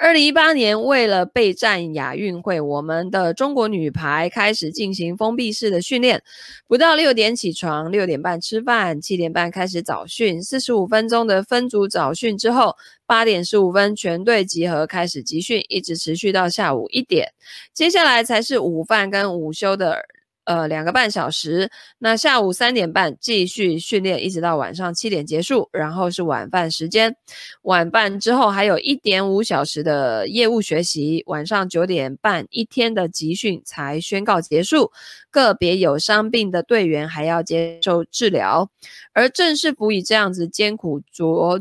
[0.00, 6.22] 二零一八年，为了备战亚运会，我们的中国女排开始进行封闭式的训练，
[6.66, 17.34] 不到六点起床，六点半吃饭，七点半开始早训，四十五分钟的分组早训之后，八点十五分全队集合开始集训，一直持续到下午一点，
[17.74, 20.06] 接下来才是午饭跟午休的。
[20.44, 27.16] 呃，两个半小时，那下午三点半继续训练，一直到晚上七点结束，然后是晚饭时间。
[27.62, 34.92] 晚饭之后还有一点五小时的业务学习，晚上九点半一天的集训才宣告结束。
[35.30, 38.68] 个别有伤病的队员还要接受治疗，
[39.12, 41.60] 而正式服以这样子艰苦卓。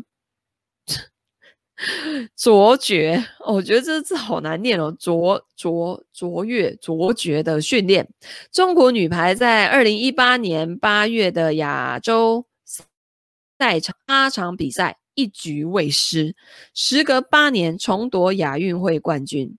[2.35, 4.95] 卓绝，我觉得这字好难念哦。
[4.99, 8.07] 卓卓卓越卓绝的训练，
[8.51, 12.45] 中国女排在二零一八年八月的亚洲
[13.59, 16.35] 赛场八场比赛一局未失，
[16.73, 19.57] 时隔八年重夺亚运会冠军。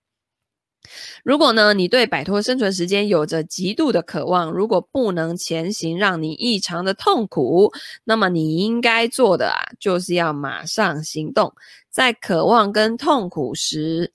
[1.23, 11.51] 如果呢，你对摆脱生存时间有着极度的渴望，如果不能前行让你异常的痛苦，那么你应该做的啊，就是要马上行动。
[11.95, 14.11] 在渴望跟痛苦时，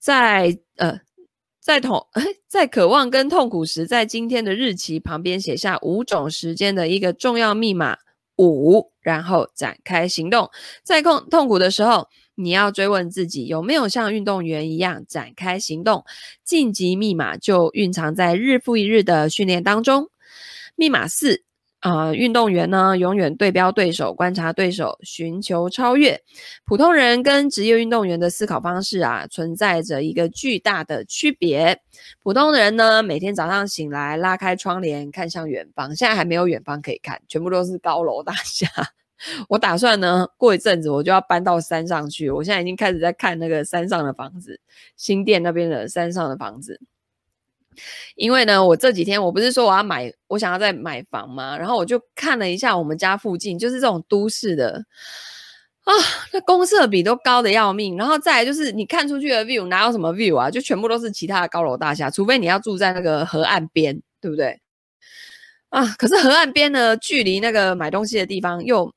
[0.00, 0.98] 在呃，
[1.60, 2.04] 在痛，
[2.48, 7.98] 在渴望跟痛苦时，在今天的日期旁边写下五种时间的一个重要密码
[8.38, 10.50] 五，然后展开行动。
[10.82, 12.08] 在痛痛苦的时候。
[12.36, 16.04] 你要追问自己有没有像运动员一样展开行动，
[16.42, 20.10] 晋级密码就蕴藏在日复一日的训练当中。
[20.74, 21.43] 密码四，
[21.84, 26.18] 呃，运动员呢永远对标对手，观察对手，寻求超越。
[26.64, 31.78] 普通人跟职业运动员的思考方式啊，存在着一个巨大的区别。
[32.22, 35.94] 普通人呢，每天早上醒来，拉开窗帘，看向远方。
[35.94, 38.66] 现在还没有远方可以看，全部都是高楼大厦。
[39.50, 42.30] 我打算呢，过一阵子我就要搬到山上去。
[42.30, 44.58] 我现在已经开始在看那个山上的房子，
[44.96, 46.80] 新店那边的山上的房子。
[48.16, 51.56] 因为呢，我这几天我不是说我要买，我想要再买房吗？
[51.56, 54.84] 然后我就看了一下我们家附近，就是这种都市的
[55.84, 55.92] 啊，
[56.32, 57.96] 那公设比都高的要命。
[57.96, 60.50] 然后再来就是你看出去的 view 哪有什么 view 啊？
[60.50, 64.60] 就全部都是其他的高楼大厦，除非你要住在那个河岸边，对不对？
[65.70, 68.92] 啊，可是河岸边呢，距离那个买东西的地方又。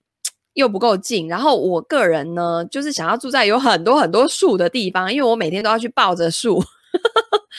[0.53, 6.59] 又不够近，然后我个人呢，就是想要住在有很多很多树的地方，因为我每天都要去抱着树。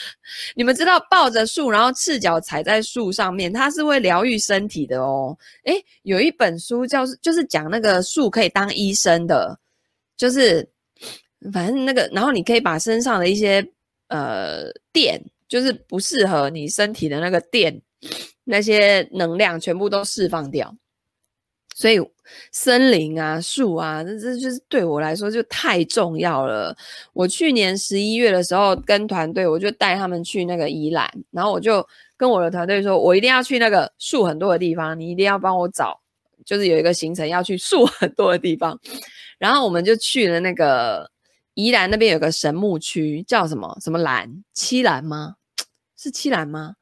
[0.55, 5.37] 你们知道抱着树，然后赤脚踩在树上面，它是会疗愈身体的哦。
[5.65, 9.59] 诶，有一本书叫就是讲那个树可以当医生的，
[10.17, 10.67] 就是
[11.51, 13.65] 反正那个，然后你可以把身上的一些
[14.07, 17.81] 呃电，就是不适合你身体的那个电，
[18.43, 20.75] 那些能量全部都释放掉。
[21.79, 21.97] 所以，
[22.51, 26.75] 森林啊，树啊，这这就是对我来说就太重要了。
[27.13, 31.87] 我去年十一月的时候跟团队，我就带他们去那个宜兰，然后我就
[32.17, 35.97] 跟我的团队说，我一定要去那个树很多的地方，你一定要帮我找，
[36.45, 38.77] 就是有一个行程要去树很多的地方。
[39.37, 41.09] 然后我们就去了那个
[41.53, 45.35] 宜兰那边有个神木区，叫什么什么兰七兰吗？
[45.95, 46.75] 是七兰吗？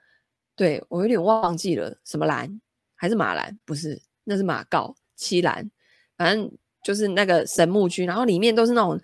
[0.55, 2.59] 对，我有点忘记了，什么兰
[2.95, 3.59] 还是马兰？
[3.63, 4.01] 不是。
[4.29, 5.71] 那是马告七兰，
[6.17, 6.51] 反正
[6.83, 8.99] 就是那个神木区，然后里面都是那种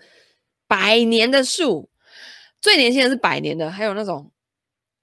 [0.68, 1.88] 百年的树，
[2.60, 4.30] 最年轻的是百年的，还有那种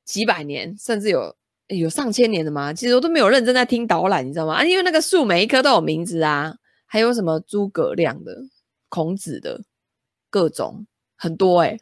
[0.05, 1.35] 几百年，甚至有
[1.69, 2.71] 有上千年的嘛。
[2.71, 4.53] 其实我都没有认真在听导览，你知道吗？
[4.53, 6.53] 啊，因为那个树每一棵都有名字啊，
[6.85, 8.37] 还有什么诸葛亮的、
[8.87, 9.59] 孔子的，
[10.29, 10.85] 各种
[11.17, 11.75] 很多哎、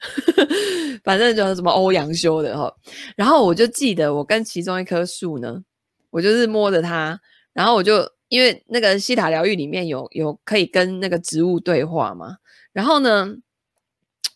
[1.04, 2.74] 反正就是什么欧阳修的哈。
[3.18, 5.62] 然后我就记得我跟其中一棵树呢，
[6.10, 7.20] 我就是摸着它，
[7.52, 8.10] 然后我就。
[8.30, 12.38] 因为那个西塔疗愈里面有有可以跟那个植物对话嘛，
[12.72, 13.36] 然后呢，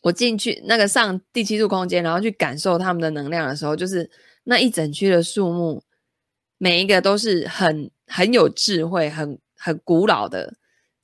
[0.01, 4.09] 我进去那个上第七度空间，然后去感受他们的能量的时候，就是
[4.43, 5.83] 那一整区的树木，
[6.57, 10.55] 每一个都是很很有智慧、很很古老的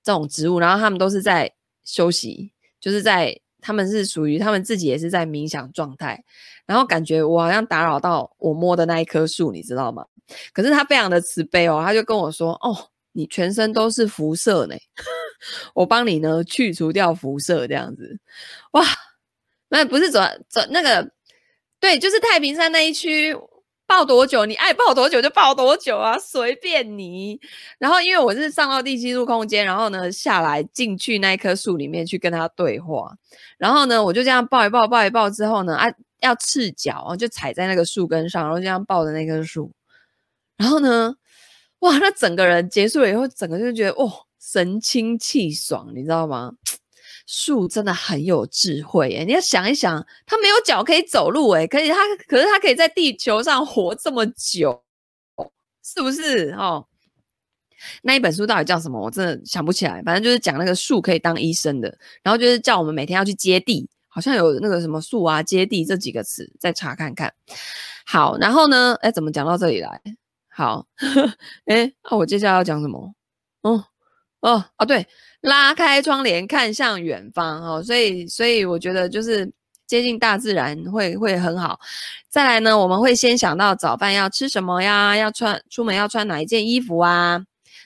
[0.04, 6.23] 这种植物，然后他们都是在休息，就是在他们是属于他们自己也是在冥想状态，
[6.65, 10.06] 然后感觉我好像打扰到我摸的那一棵树，你知道吗？
[10.54, 12.76] 可是他非常的慈悲哦，他就跟我说：“哦，
[13.13, 14.76] 你全身都是辐射呢，
[15.74, 18.20] 我帮你呢去除掉辐射，这样子，
[18.72, 18.84] 哇，
[19.70, 21.12] 那不是走走那个，
[21.80, 23.36] 对，就是太平山那一区，
[23.88, 27.40] 抱多久你爱抱多久就抱多久啊，随便你。
[27.80, 33.12] 然后因为我是上到第七度空间，然后呢下来进去那一棵树里面去跟他对话，
[33.58, 35.88] 然后呢我就这样抱一抱，抱一抱之后呢，啊，
[36.19, 39.71] 要赤脚就踩在那个树根上，然后这样抱着那棵树。”
[40.60, 41.16] 然后呢，
[41.80, 46.52] 哇，那整个人结束了以后，整个就觉得哦，神清气爽，你知道吗？
[47.26, 51.96] 树真的很有智慧诶，你要想一想，它没有脚可以走路诶，可以它，
[52.28, 54.84] 可是它可以在地球上活这么久，
[55.82, 56.86] 是不是哦？
[58.02, 59.00] 那一本书到底叫什么？
[59.00, 60.02] 我真的想不起来。
[60.04, 67.34] 反正就是讲那个树可以当医生的，然后就是叫我们每天要去接地，好像有那个什么树啊、接地这几个词，再查看看。
[68.06, 68.98] 好，然后呢？
[69.02, 70.02] 哎，怎么讲到这里来？
[70.60, 70.86] 好，
[71.68, 73.14] 哎，那、我接下来要讲什么？
[73.62, 73.82] 哦，
[74.42, 75.08] 哦，哦，对，
[75.40, 77.82] 拉开窗帘看向远方哦。
[77.82, 79.50] 所以，所以我觉得就是
[79.88, 81.80] 接近大自然会会很好。
[82.28, 85.16] 再来呢，我们会先想到早饭要吃什么呀？
[85.16, 87.42] 要穿出门要穿哪一件衣服啊？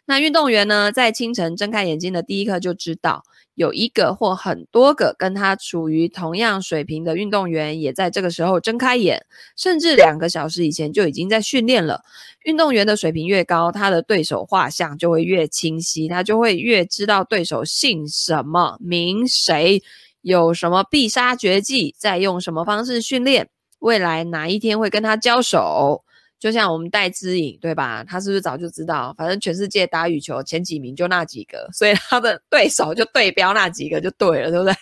[0.05, 3.23] 那运动员呢，在清晨睁开眼睛的第一刻就知道，
[3.55, 9.25] 有一个或很多个跟他处于同样水平的运动员，也在这个时候睁开眼，
[9.55, 12.01] 甚至两个小时以前就已经在训练了。
[12.43, 19.81] 运动员的水平越高，他的对手画像就会越清晰，他就会越知道对手姓什么、名谁、
[20.21, 23.47] 有什么必杀绝技，在用什么方式训练，
[23.79, 26.03] 未来哪一天会跟他交手。
[26.43, 28.03] 就像我们戴资颖，对吧？
[28.03, 29.15] 他是不是早就知道？
[29.17, 34.75] 反正全世界打羽球前几名就那几个，所以他的 对手就对标那几个就对了，对不对？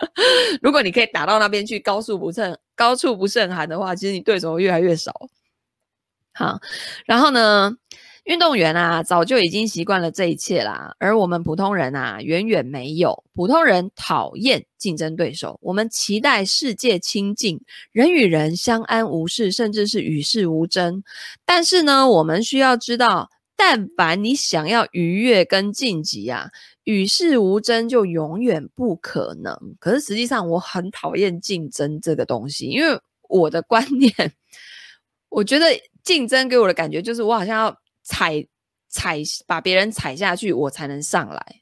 [0.62, 5.12] 如果你可以打到那边去，高处不胜高处不胜寒的话，其实你对手越来越少。
[6.32, 6.58] 好，
[7.04, 7.76] 然后呢？
[8.24, 13.24] 运动员啊，早就已经习惯了这一切啦，而我们普通人啊，远远没有。
[13.34, 17.60] 普通人讨厌竞争对手，我们期待世界清净，
[17.92, 21.02] 人与人相安无事，甚至是与世无争。
[21.46, 26.50] 但是呢，我们需要知道，但凡你想要愉悦跟晋级啊，
[26.84, 29.56] 与世无争就永远不可能。
[29.80, 34.12] 可是实际上，我很讨厌竞争这个东西，因为我的观念，
[35.30, 35.66] 我觉得
[36.04, 37.79] 竞争给我的感觉就是，我好像要。
[38.10, 38.44] 踩
[38.88, 41.60] 踩把别人踩下去，我才能上来。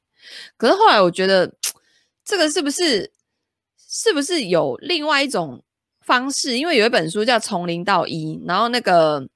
[0.57, 1.53] 可是后来我觉得，
[2.25, 3.13] 这个是不是
[3.77, 5.63] 是不是有另外一种
[6.01, 6.57] 方式？
[6.57, 9.29] 因为有一本书叫《从零到一》，然后那个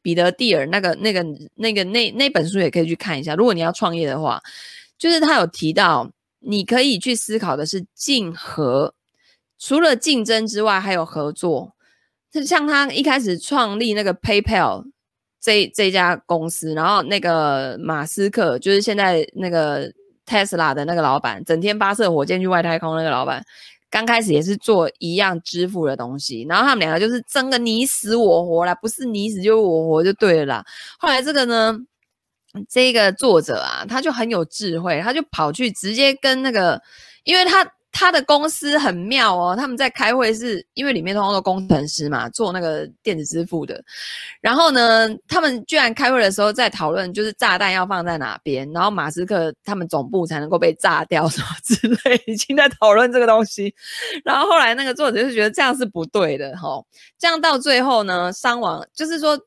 [0.00, 1.24] 彼得蒂尔那个那个
[1.56, 3.34] 那个那那本书也可以去看一下。
[3.34, 4.40] 如果你要创业的话，
[4.96, 6.08] 就是他有提到，
[6.38, 8.94] 你可以去思考的是竞合，
[9.58, 11.74] 除了竞争之外，还有合作。
[12.30, 14.84] 就像他一开始创立那个 PayPal。
[15.40, 19.90] 这这家公司，然后那个马斯克就是现在那个
[20.26, 23.42] Tesla 的那个老板，整天发射火箭去外太空那个老板，
[23.90, 30.64] 刚开始也是做一样支付的东西，然后他们两个就是争个你死我活啦，不是你死就是我活就对了啦。
[30.98, 31.76] 后来这个呢，
[32.68, 36.80] 这个作者啊，他就很有智慧，他就跑去直接跟那个，
[37.24, 37.66] 因为他。
[37.92, 43.82] 他的公司很妙哦，他们在开会是因为里面通常都工程师嘛，做那个电子支付的。
[44.40, 53.74] 然后呢，他们居然开会的时候在讨论，就是炸弹要放在哪边，然后马斯克他们总部才能够被炸掉什么之类，已经在讨论这个东西。
[54.24, 56.84] 然后后来那个作者就觉得这样是不对的，齁，
[57.18, 59.38] 这样到最后呢，伤亡就是说，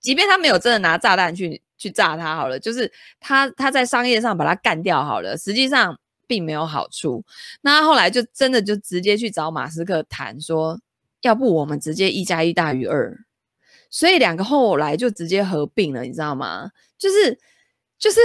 [0.00, 2.90] 即便他没有真的拿炸弹去去炸他好了，就是
[3.20, 5.96] 他他在商业上把他干掉好了，实际上。
[6.26, 7.24] 并没有好处，
[7.62, 10.80] 那后来就真的就直接去找马斯克谈说，
[11.22, 13.16] 要不我们直接一加一大于二，
[13.90, 16.70] 所以两个后来就直接合并了，你知道吗？
[16.96, 17.38] 就是
[17.98, 18.20] 就是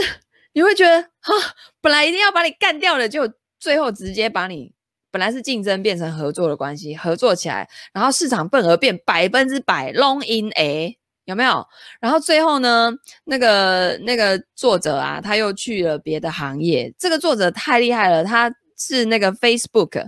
[0.53, 1.33] 你会觉得哈，
[1.81, 4.73] 本来一定要把你干掉的，就最后直接把你
[5.09, 10.98] 本来是竞争变成合作的关系，合作起来，然后市场份额变百分之百 long in A。
[11.29, 11.63] 有没有？
[12.01, 12.91] 然后最后呢？
[13.23, 16.91] 那个那个作者啊，他又去了别的行业。
[16.97, 20.07] 这个作者太厉害了，他是那个 Facebook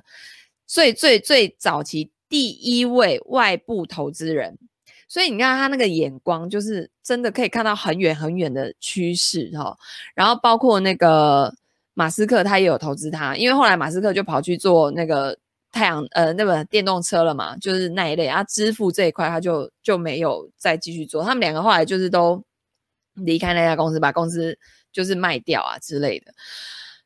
[0.65, 4.57] 最最最早期第一位外部投资人，
[5.07, 9.77] 所以你看他那个眼光，就是真的可以看到很远很远的趋势哈。
[10.15, 11.53] 然后包括那个
[11.93, 15.37] 马斯克，他也有投资他，因为后来马斯克就跑去做那个。
[15.71, 21.23] 太阳呃，那个电动车了嘛，就是那一类啊，支付这一块他就就没有再继续做。
[21.23, 22.43] 他们两个后来就是都
[23.13, 24.57] 离开那家公司，把公司
[24.91, 26.33] 就是卖掉啊之类的。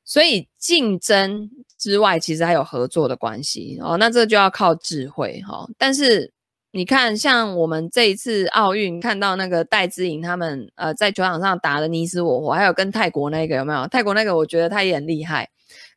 [0.03, 1.47] 所以竞争
[1.77, 3.97] 之外，其实还有合作的关系哦。
[3.97, 5.69] 那这就要靠智慧哈、哦。
[5.77, 6.31] 但是
[6.71, 13.87] 你看，像我们这一次奥运看到那个戴资颖他们呃在球场上打的你死我活，还有跟泰国那个有没有？
[13.87, 15.47] 泰国那个我觉得他也很厉害，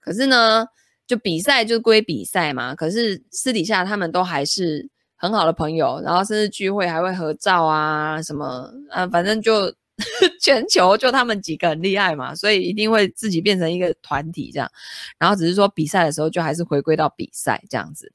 [0.03, 0.67] 可是呢。
[1.09, 9.75] 就比赛就归比赛嘛，可是私底下他们都还是很好的朋友，然后甚至聚会还会合照啊什么啊，反正就
[10.41, 14.71] 全球就他们几个很厉害嘛，所以一定会自己变成一个团体这样，
[15.19, 18.13] 然后只是说比赛的时候就还是回归到比赛这样子。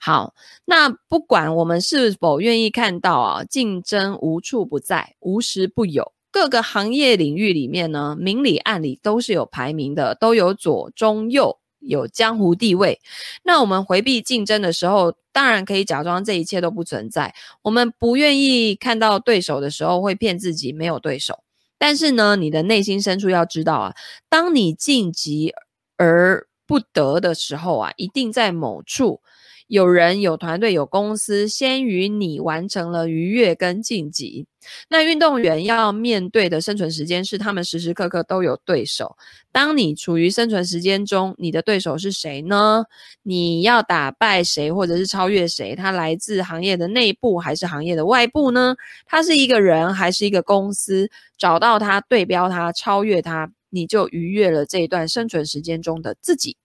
[0.00, 0.34] 好，
[0.64, 6.12] 那不管我们是否愿意看到啊，竞争无处不在，无时不有。
[6.32, 13.00] 各个行业领域里面呢，明里暗里都是有排名的，都有左中右，有江湖地位。
[13.42, 17.34] 那我们回避竞争的时候，当然可以假装这一切都不存在。
[17.62, 21.42] 我们不愿意看到对手的时候，会骗自己没有对手。
[21.78, 23.94] 但是呢，你的内心深处要知道啊，
[24.28, 25.52] 当你晋级
[25.96, 29.20] 而不得的时候啊，一定在某处。
[29.68, 34.46] 有人、有团队、有公司，先于你完成了逾越跟晋级。
[34.88, 39.16] 那运动员要面对的生存时间是，他们时时刻刻都有对手。
[39.50, 42.84] 当你处于生存时间中，你的对手是谁呢？
[43.22, 45.74] 你要打败谁，或者是超越谁？
[45.74, 48.76] 他来自行业的内部还是行业的外部呢？
[49.04, 51.10] 他是一个人还是一个公司？
[51.36, 56.56] 找到他，对标他，超越他，你就逾越了这一段生存时间中的自己。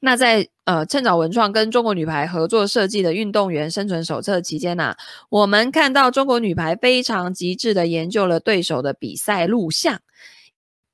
[0.00, 4.94] 那在呃，趁早文创跟中国女排合作设计的运动员生存手册期间呢、
[5.30, 10.00] 我们看到中国女排非常极致的研究了对手的比赛录像。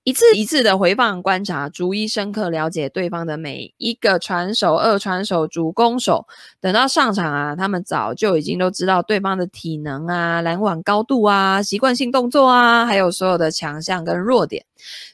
[0.04, 6.26] 一次一次的回放观察，逐一深刻了解对方的每一个传手、二传手、主攻手。
[6.60, 14.62] 等到上场啊，他们早就已经都知道对方的体能啊、拦网高度啊、习惯性动作啊，还有所有的强项跟弱点。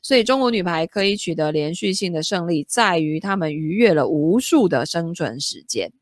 [0.03, 5.93] 所以，中国女排可以取得连续性的胜利，在于他们逾越了无数的生存时间。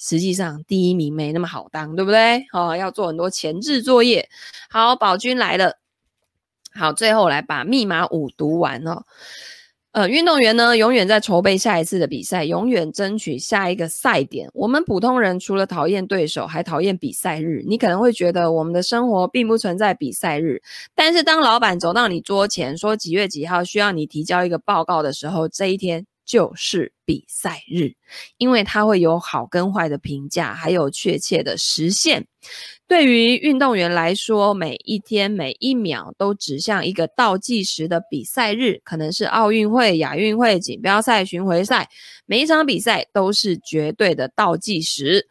[0.00, 2.44] 实际上，第一名没那么好当，对不对？
[2.52, 4.28] 哦，要做很多前置作业。
[4.68, 5.78] 好，宝君来了。
[6.76, 9.02] 好，最后来把密码五读完哦。
[9.92, 14.50] 呃，运动员呢，永远在筹备下一次的比赛，永远争取下一个赛点。
[14.52, 17.64] 我们普通人除了讨厌对手，还讨厌比赛日。
[17.66, 20.60] 你可能会觉得我们的生活并不存在比赛日，
[20.94, 27.92] 但是当老板走到你桌前说几月几号需要你提交一个报告的时候，这一天就是比赛日，
[28.36, 32.26] 因为它会有好跟坏的评价，还有确切的实现。
[32.86, 41.88] 对于运动员来说，每一天每一秒都指向一个倒计时的比赛日，可能是奥运会、亚运会、锦标赛、巡回赛，
[42.26, 45.28] 每一场比赛都是绝对的倒计时。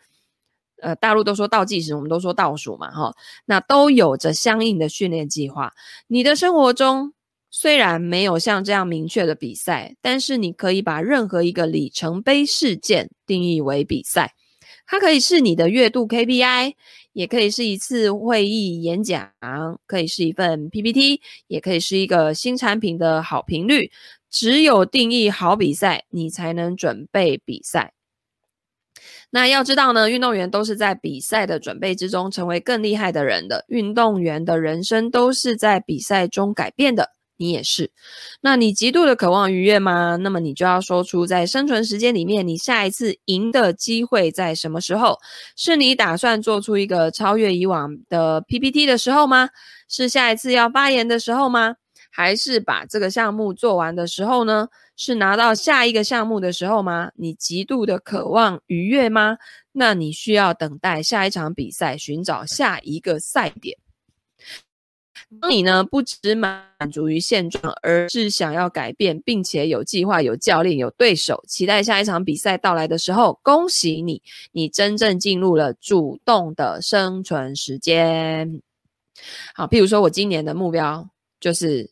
[0.81, 3.15] 呃，大陆都说倒计时，我们都说倒数嘛，哈，
[3.45, 5.71] 那都有着相应的训练计划。
[6.07, 7.13] 你的生活中
[7.57, 14.33] 虽然没有像这样明确的比赛，但是你可以把任何一个里程碑事件定义为比赛。
[14.85, 16.73] 它可以是你的月度 KPI，
[17.13, 19.31] 也可以是一次会议演讲，
[19.87, 23.89] 可以是一份 PPT，也可以是一个新产品的好评率。
[24.29, 27.93] 只有定义好比赛，你才能准备比赛。
[29.29, 33.63] 那要知道呢，运动员都是在比赛的准备之中成为更厉害的人的。
[33.69, 37.11] 运动员的人生都是在比赛中改变的。
[37.37, 37.91] 你也是，
[38.41, 40.15] 那你极度的渴望愉悦吗？
[40.15, 45.17] 那么你就要说出，在生存时间里面，你下一次赢的机会在什么时候？
[45.55, 49.49] 是你打算做出一个超越以往的 PPT 的时候吗？
[49.87, 51.75] 是下一次要发言的时候吗？
[52.09, 54.67] 还是把这个项目做完的时候呢？
[54.95, 57.11] 是拿到下一个项目的时候吗？
[57.15, 59.37] 你极度的渴望愉悦吗？
[59.73, 63.77] 那你需要等待下一场比赛，寻找下一个赛点。
[65.41, 74.21] 当你呢，不只满足于现状，而是想要改变，并且有计划、有教练、有对手，期待下一场比赛到来的时候，恭喜你，
[74.51, 78.61] 你真正进入了主动的生存时间。
[79.53, 81.07] 好，譬如说我今年的目标
[81.39, 81.89] 就是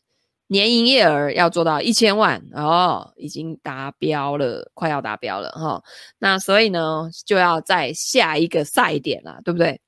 [0.47, 5.83] 年营业额要做到一千万哦，已经达标了，快要达标了哈、哦。
[6.19, 9.79] 那所以呢，就要在下一个赛点了，对不对？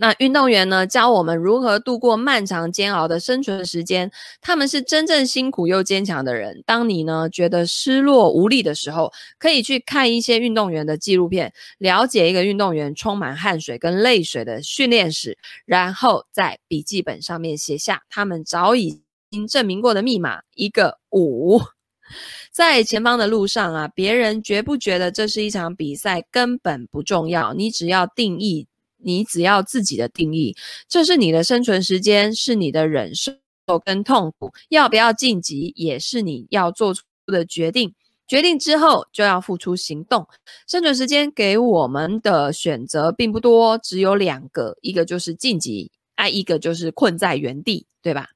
[0.00, 4.12] 那运动员呢，教我们如何度过漫长煎熬的生存时间。
[4.40, 6.62] 他们是真正辛苦又坚强的人。
[6.64, 15.36] 当你呢，觉得失落无力的时候，可以去看一些运动员的纪录片，了解一个运动员充满汗水跟泪水的训练史，
[15.66, 21.60] 然后在笔记本上面写下他们早已经证明过的密码，一个五。
[22.52, 28.68] 在前方的路上啊，别人觉不觉得这是一场比赛根本不重要，你只要定义。
[29.02, 30.56] 你只要自己的定义，
[30.88, 33.32] 这是你的生存时间，是你的忍受
[33.84, 37.94] 跟痛苦，要不要晋级也是你要做出的决定。
[38.26, 40.26] 决定之后就要付出行动。
[40.66, 48.28] 生存时间给我们的选择并不多，只有两个，一个就是晋级，哎，一个就是困在原地，对吧？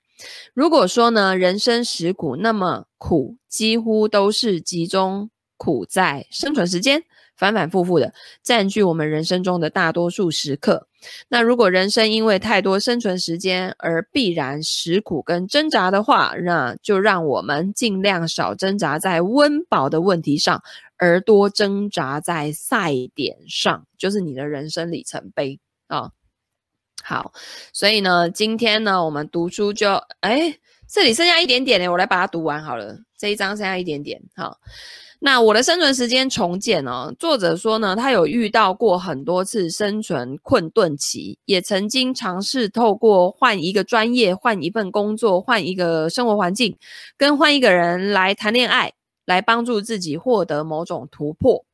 [0.54, 7.02] 如果说呢，人生实苦，那么苦几乎都是集中苦在生存时间。
[7.36, 8.12] 反反复复的
[8.42, 10.86] 占据我们人生中的大多数时刻。
[11.28, 20.62] 那如果人生因为太多生存时间而必然食苦跟挣扎的话，那就让我们尽量少挣扎在温饱的问题上，
[20.98, 25.58] 而多挣扎在赛点上，就是你的人生里程碑
[25.88, 26.12] 啊。
[27.02, 27.32] 好，
[27.72, 30.56] 所以呢，今天呢，我们读书就，哎，
[30.88, 32.96] 这里剩下一点点呢，我来把它读完好了。
[33.18, 34.60] 这一章剩下一点点，好。
[35.24, 46.76] 那我的生存时间重建呢，作者说呢，他有遇到过很多次生存困顿期，也曾经尝试透过换一个专业、换一份工作、换一个生活环境，
[47.16, 48.94] 跟换一个人来谈恋爱，
[49.24, 51.64] 来帮助自己获得某种突破。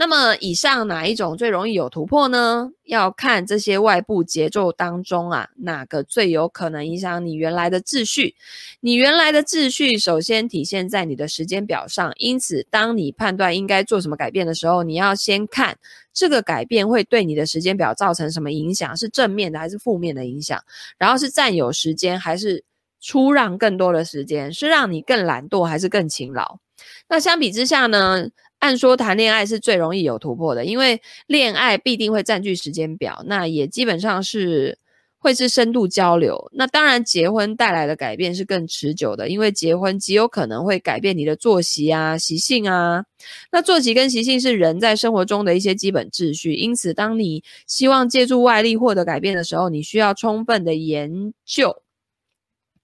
[0.00, 2.70] 那么，以上哪一种最容易有突破呢？
[2.84, 8.36] 要看这些外部节奏当中啊，哪个最有可能影响你原来的秩序？
[8.78, 12.12] 你原来的秩序首先体现在你的时间表上。
[12.18, 15.76] 因此，当你判断应该做什么改变的时候，你要先看
[16.14, 20.62] 这个改变会对你的时间表造成什么影响，是正面的还是负面的影响？
[20.96, 22.62] 然后是占有时间还是
[23.00, 24.52] 出让更多的时间？
[24.52, 26.60] 是让你更懒惰还是更勤劳？
[27.08, 28.28] 那相比之下呢？
[28.58, 34.78] 按说谈恋爱是最容易有突破的，因为恋爱必定会占据时间表，那也基本上是
[35.18, 36.50] 会是深度交流。
[36.52, 43.04] 那当然，结婚带来的改变是更持久的，因为结婚极有可能会改变你的作息啊、习性啊。
[43.50, 51.82] 那作息跟习性是人在生活中的一些基本秩序，因此，当你希望借助外力获得改变的时候，你需要充分的研究。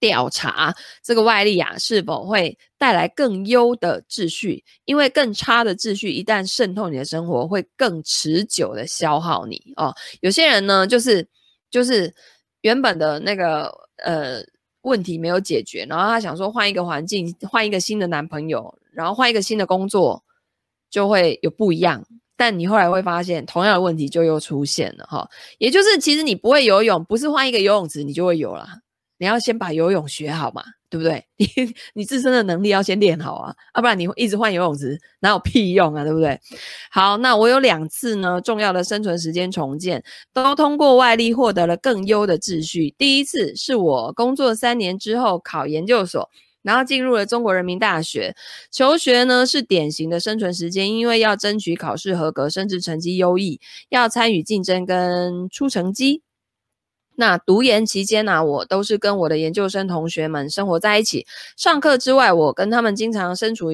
[0.05, 4.63] 调查这个外力啊，是否会带来更优的秩序？
[4.85, 9.95] 因为更差的秩序一旦渗透你的生活，会更持久的消耗你哦。
[10.21, 11.27] 有些人呢，就是
[11.71, 12.13] 就是
[12.61, 13.73] 原本的那个
[14.05, 14.43] 呃
[14.83, 20.23] 问题没有解决，然后他想说换一个环境，换一个新的男朋友，然后换一个新的工作，
[20.91, 22.05] 就会有不一样。
[22.37, 25.27] 但你后来会发现，同样的问题就又出现了哈、
[25.59, 28.67] 也就是，其实你不会游泳，不是换一个游泳池你就会游了。
[29.19, 31.25] 你要先把游泳学好嘛，对不对？
[31.39, 31.47] 你
[31.95, 36.39] 你自身的能力要先练好啊，要不然你一直换游泳池，哪有屁用啊，对不对？
[36.91, 40.03] 好，那我有两次呢，重要的生存时间重建，
[40.33, 42.95] 都通过外力获得了更优的秩序。
[42.99, 46.29] 第一次是我工作三年之后考研究所，
[46.63, 48.35] 然后进入了中国人民大学
[48.73, 53.61] 求学呢，是典型的生存时间，因为要争取考试合格，甚至成绩优异，
[53.91, 56.24] 要参与竞争跟出成绩。
[57.17, 61.27] 那读研期间呢、我都是跟我的研究生同学们生活在一起。
[61.57, 63.69] 上课之外，我跟他们经常身处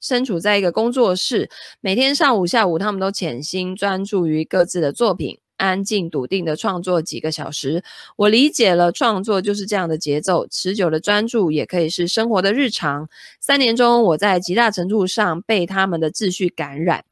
[0.00, 7.82] 身处在一个工作室，每天上午、下午，他们都潜心专注于各自的作品，安静笃定的创作几个小时。
[8.16, 13.08] 我理解了创作就是这样的节奏，持久的专注也可以是生活的日常。
[13.40, 17.04] 三年中，我在极大程度上被他们的秩序感染。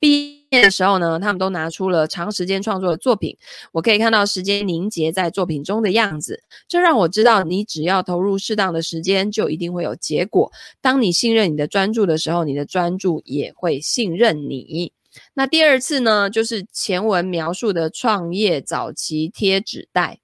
[0.00, 3.36] 毕业的时候呢，他们都拿出了长时间创作的作品，
[3.70, 10.50] 我可以看到时间凝结在作品中的样子，这让我知道，你只要投入适当的时间，就一定会有结果。
[10.80, 14.92] 当你信任你的专注的时候，你的专注也会信任你。
[15.34, 20.18] 那第二次呢，就是前文描述的创业早期贴纸袋。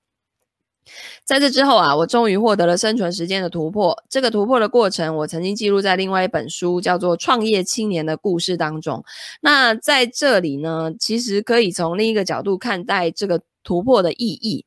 [1.24, 3.96] 在这之后啊，我终于获得了生存时间的突破。
[4.08, 9.04] 这个突破的过程，我曾经记录在另外一本书，叫做《创业青年的故事》当中。
[9.40, 14.64] 那在这里呢，其实可以从另一个角度看待这个突破的意义。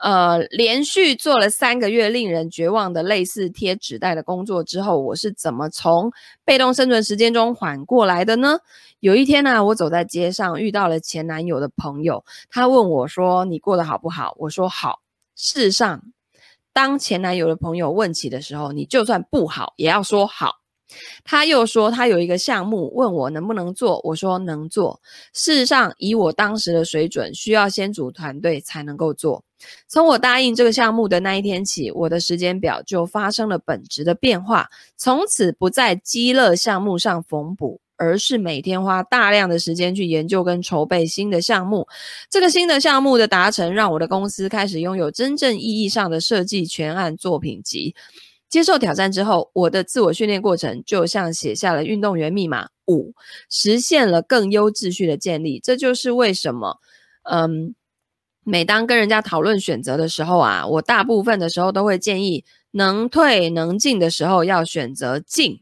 [0.00, 6.12] 呃，连续做了三个月令人绝望的类似贴纸袋的工作之后，我是怎么从
[6.44, 8.58] 被动生存时间中缓过来的呢？
[9.00, 15.00] 有一天呢、我走在街上，遇到了前男友的朋友，他问我说：“你过得好不好？”我说：“好。”
[15.38, 16.02] 事实上，
[16.72, 20.56] 当前男友的朋友问起的时候，你就算不好，也要说好。
[21.22, 25.00] 他又说他有一个项目，问我能不能做，我说能做。
[25.32, 29.44] 事实上，以我当时的水准，需要先组团队才能够做。
[29.86, 37.80] 从我答应这个项目的那一天起，我的时间表就发生了本质的变化，从此不在鸡肋项目上缝补。
[37.98, 41.86] 而是每天花大量的时间去研究跟筹备新的项目。
[42.30, 47.94] 这个新的项目的达成，让我的公司开始拥有真正意义上的设计全案作品集。
[48.48, 53.12] 接受挑战之后，我的自我训练过程就像写下了运动员密码五，
[53.50, 55.60] 实现了更优秩序的建立。
[55.60, 56.78] 这就是为什么，
[57.24, 57.74] 嗯，
[58.44, 65.60] 每当跟人家讨论选择的时候啊，我大部分的时候都会建议，能退能进的时候要选择进。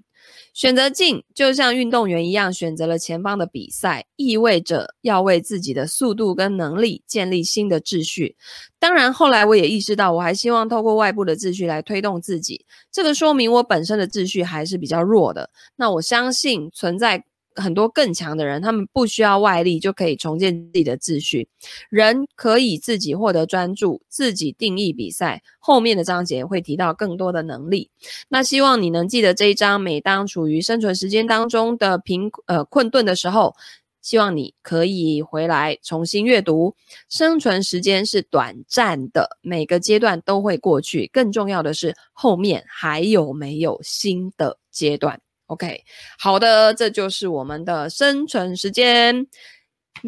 [0.57, 8.37] 选择进，就像运动员一样，选择了前方的比赛，意味着要为自己的速度跟能力建立新的秩序。
[8.79, 12.65] 当然，后来我也意识到，我还希望透过外部的秩序来推动自己。
[12.91, 15.51] 这个说明我本身的秩序还是比较弱的。
[15.77, 17.23] 那我相信存在。
[17.57, 21.49] 很多更强的人，他们不需要外力就可以重建自己的秩序。
[21.91, 25.43] 人可以自己获得专注，自己定义比赛。
[25.59, 27.91] 后面的章节会提到更多的能力。
[28.29, 29.77] 那希望你能记得这一章。
[29.87, 33.55] 每当处于生存时间当中的贫呃困顿的时候，
[34.03, 36.75] 希望你可以回来重新阅读。
[37.09, 41.09] 生存时间是短暂的，每个阶段都会过去。
[41.13, 45.85] 更重要的是，后面还有没有新的阶段？OK，
[46.19, 49.27] 好的，这就是我们的生存时间。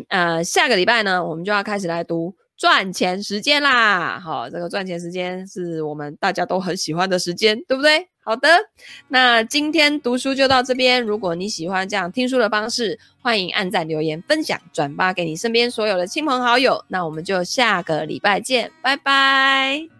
[0.08, 2.34] 呃，下个礼拜呢，我们就要开始来读。
[2.58, 8.08] 赚钱时间啦，好，这个赚钱时间是我们大家都很喜欢的时间，对不对？
[8.24, 8.48] 好的，
[9.06, 11.00] 那今天读书就到这边。
[11.00, 16.84] 如果你喜欢这样听书的方式，欢迎按赞、留言、分享、转发给你身边所有的亲朋好友。
[16.88, 19.97] 那我们就下个礼拜见，拜拜。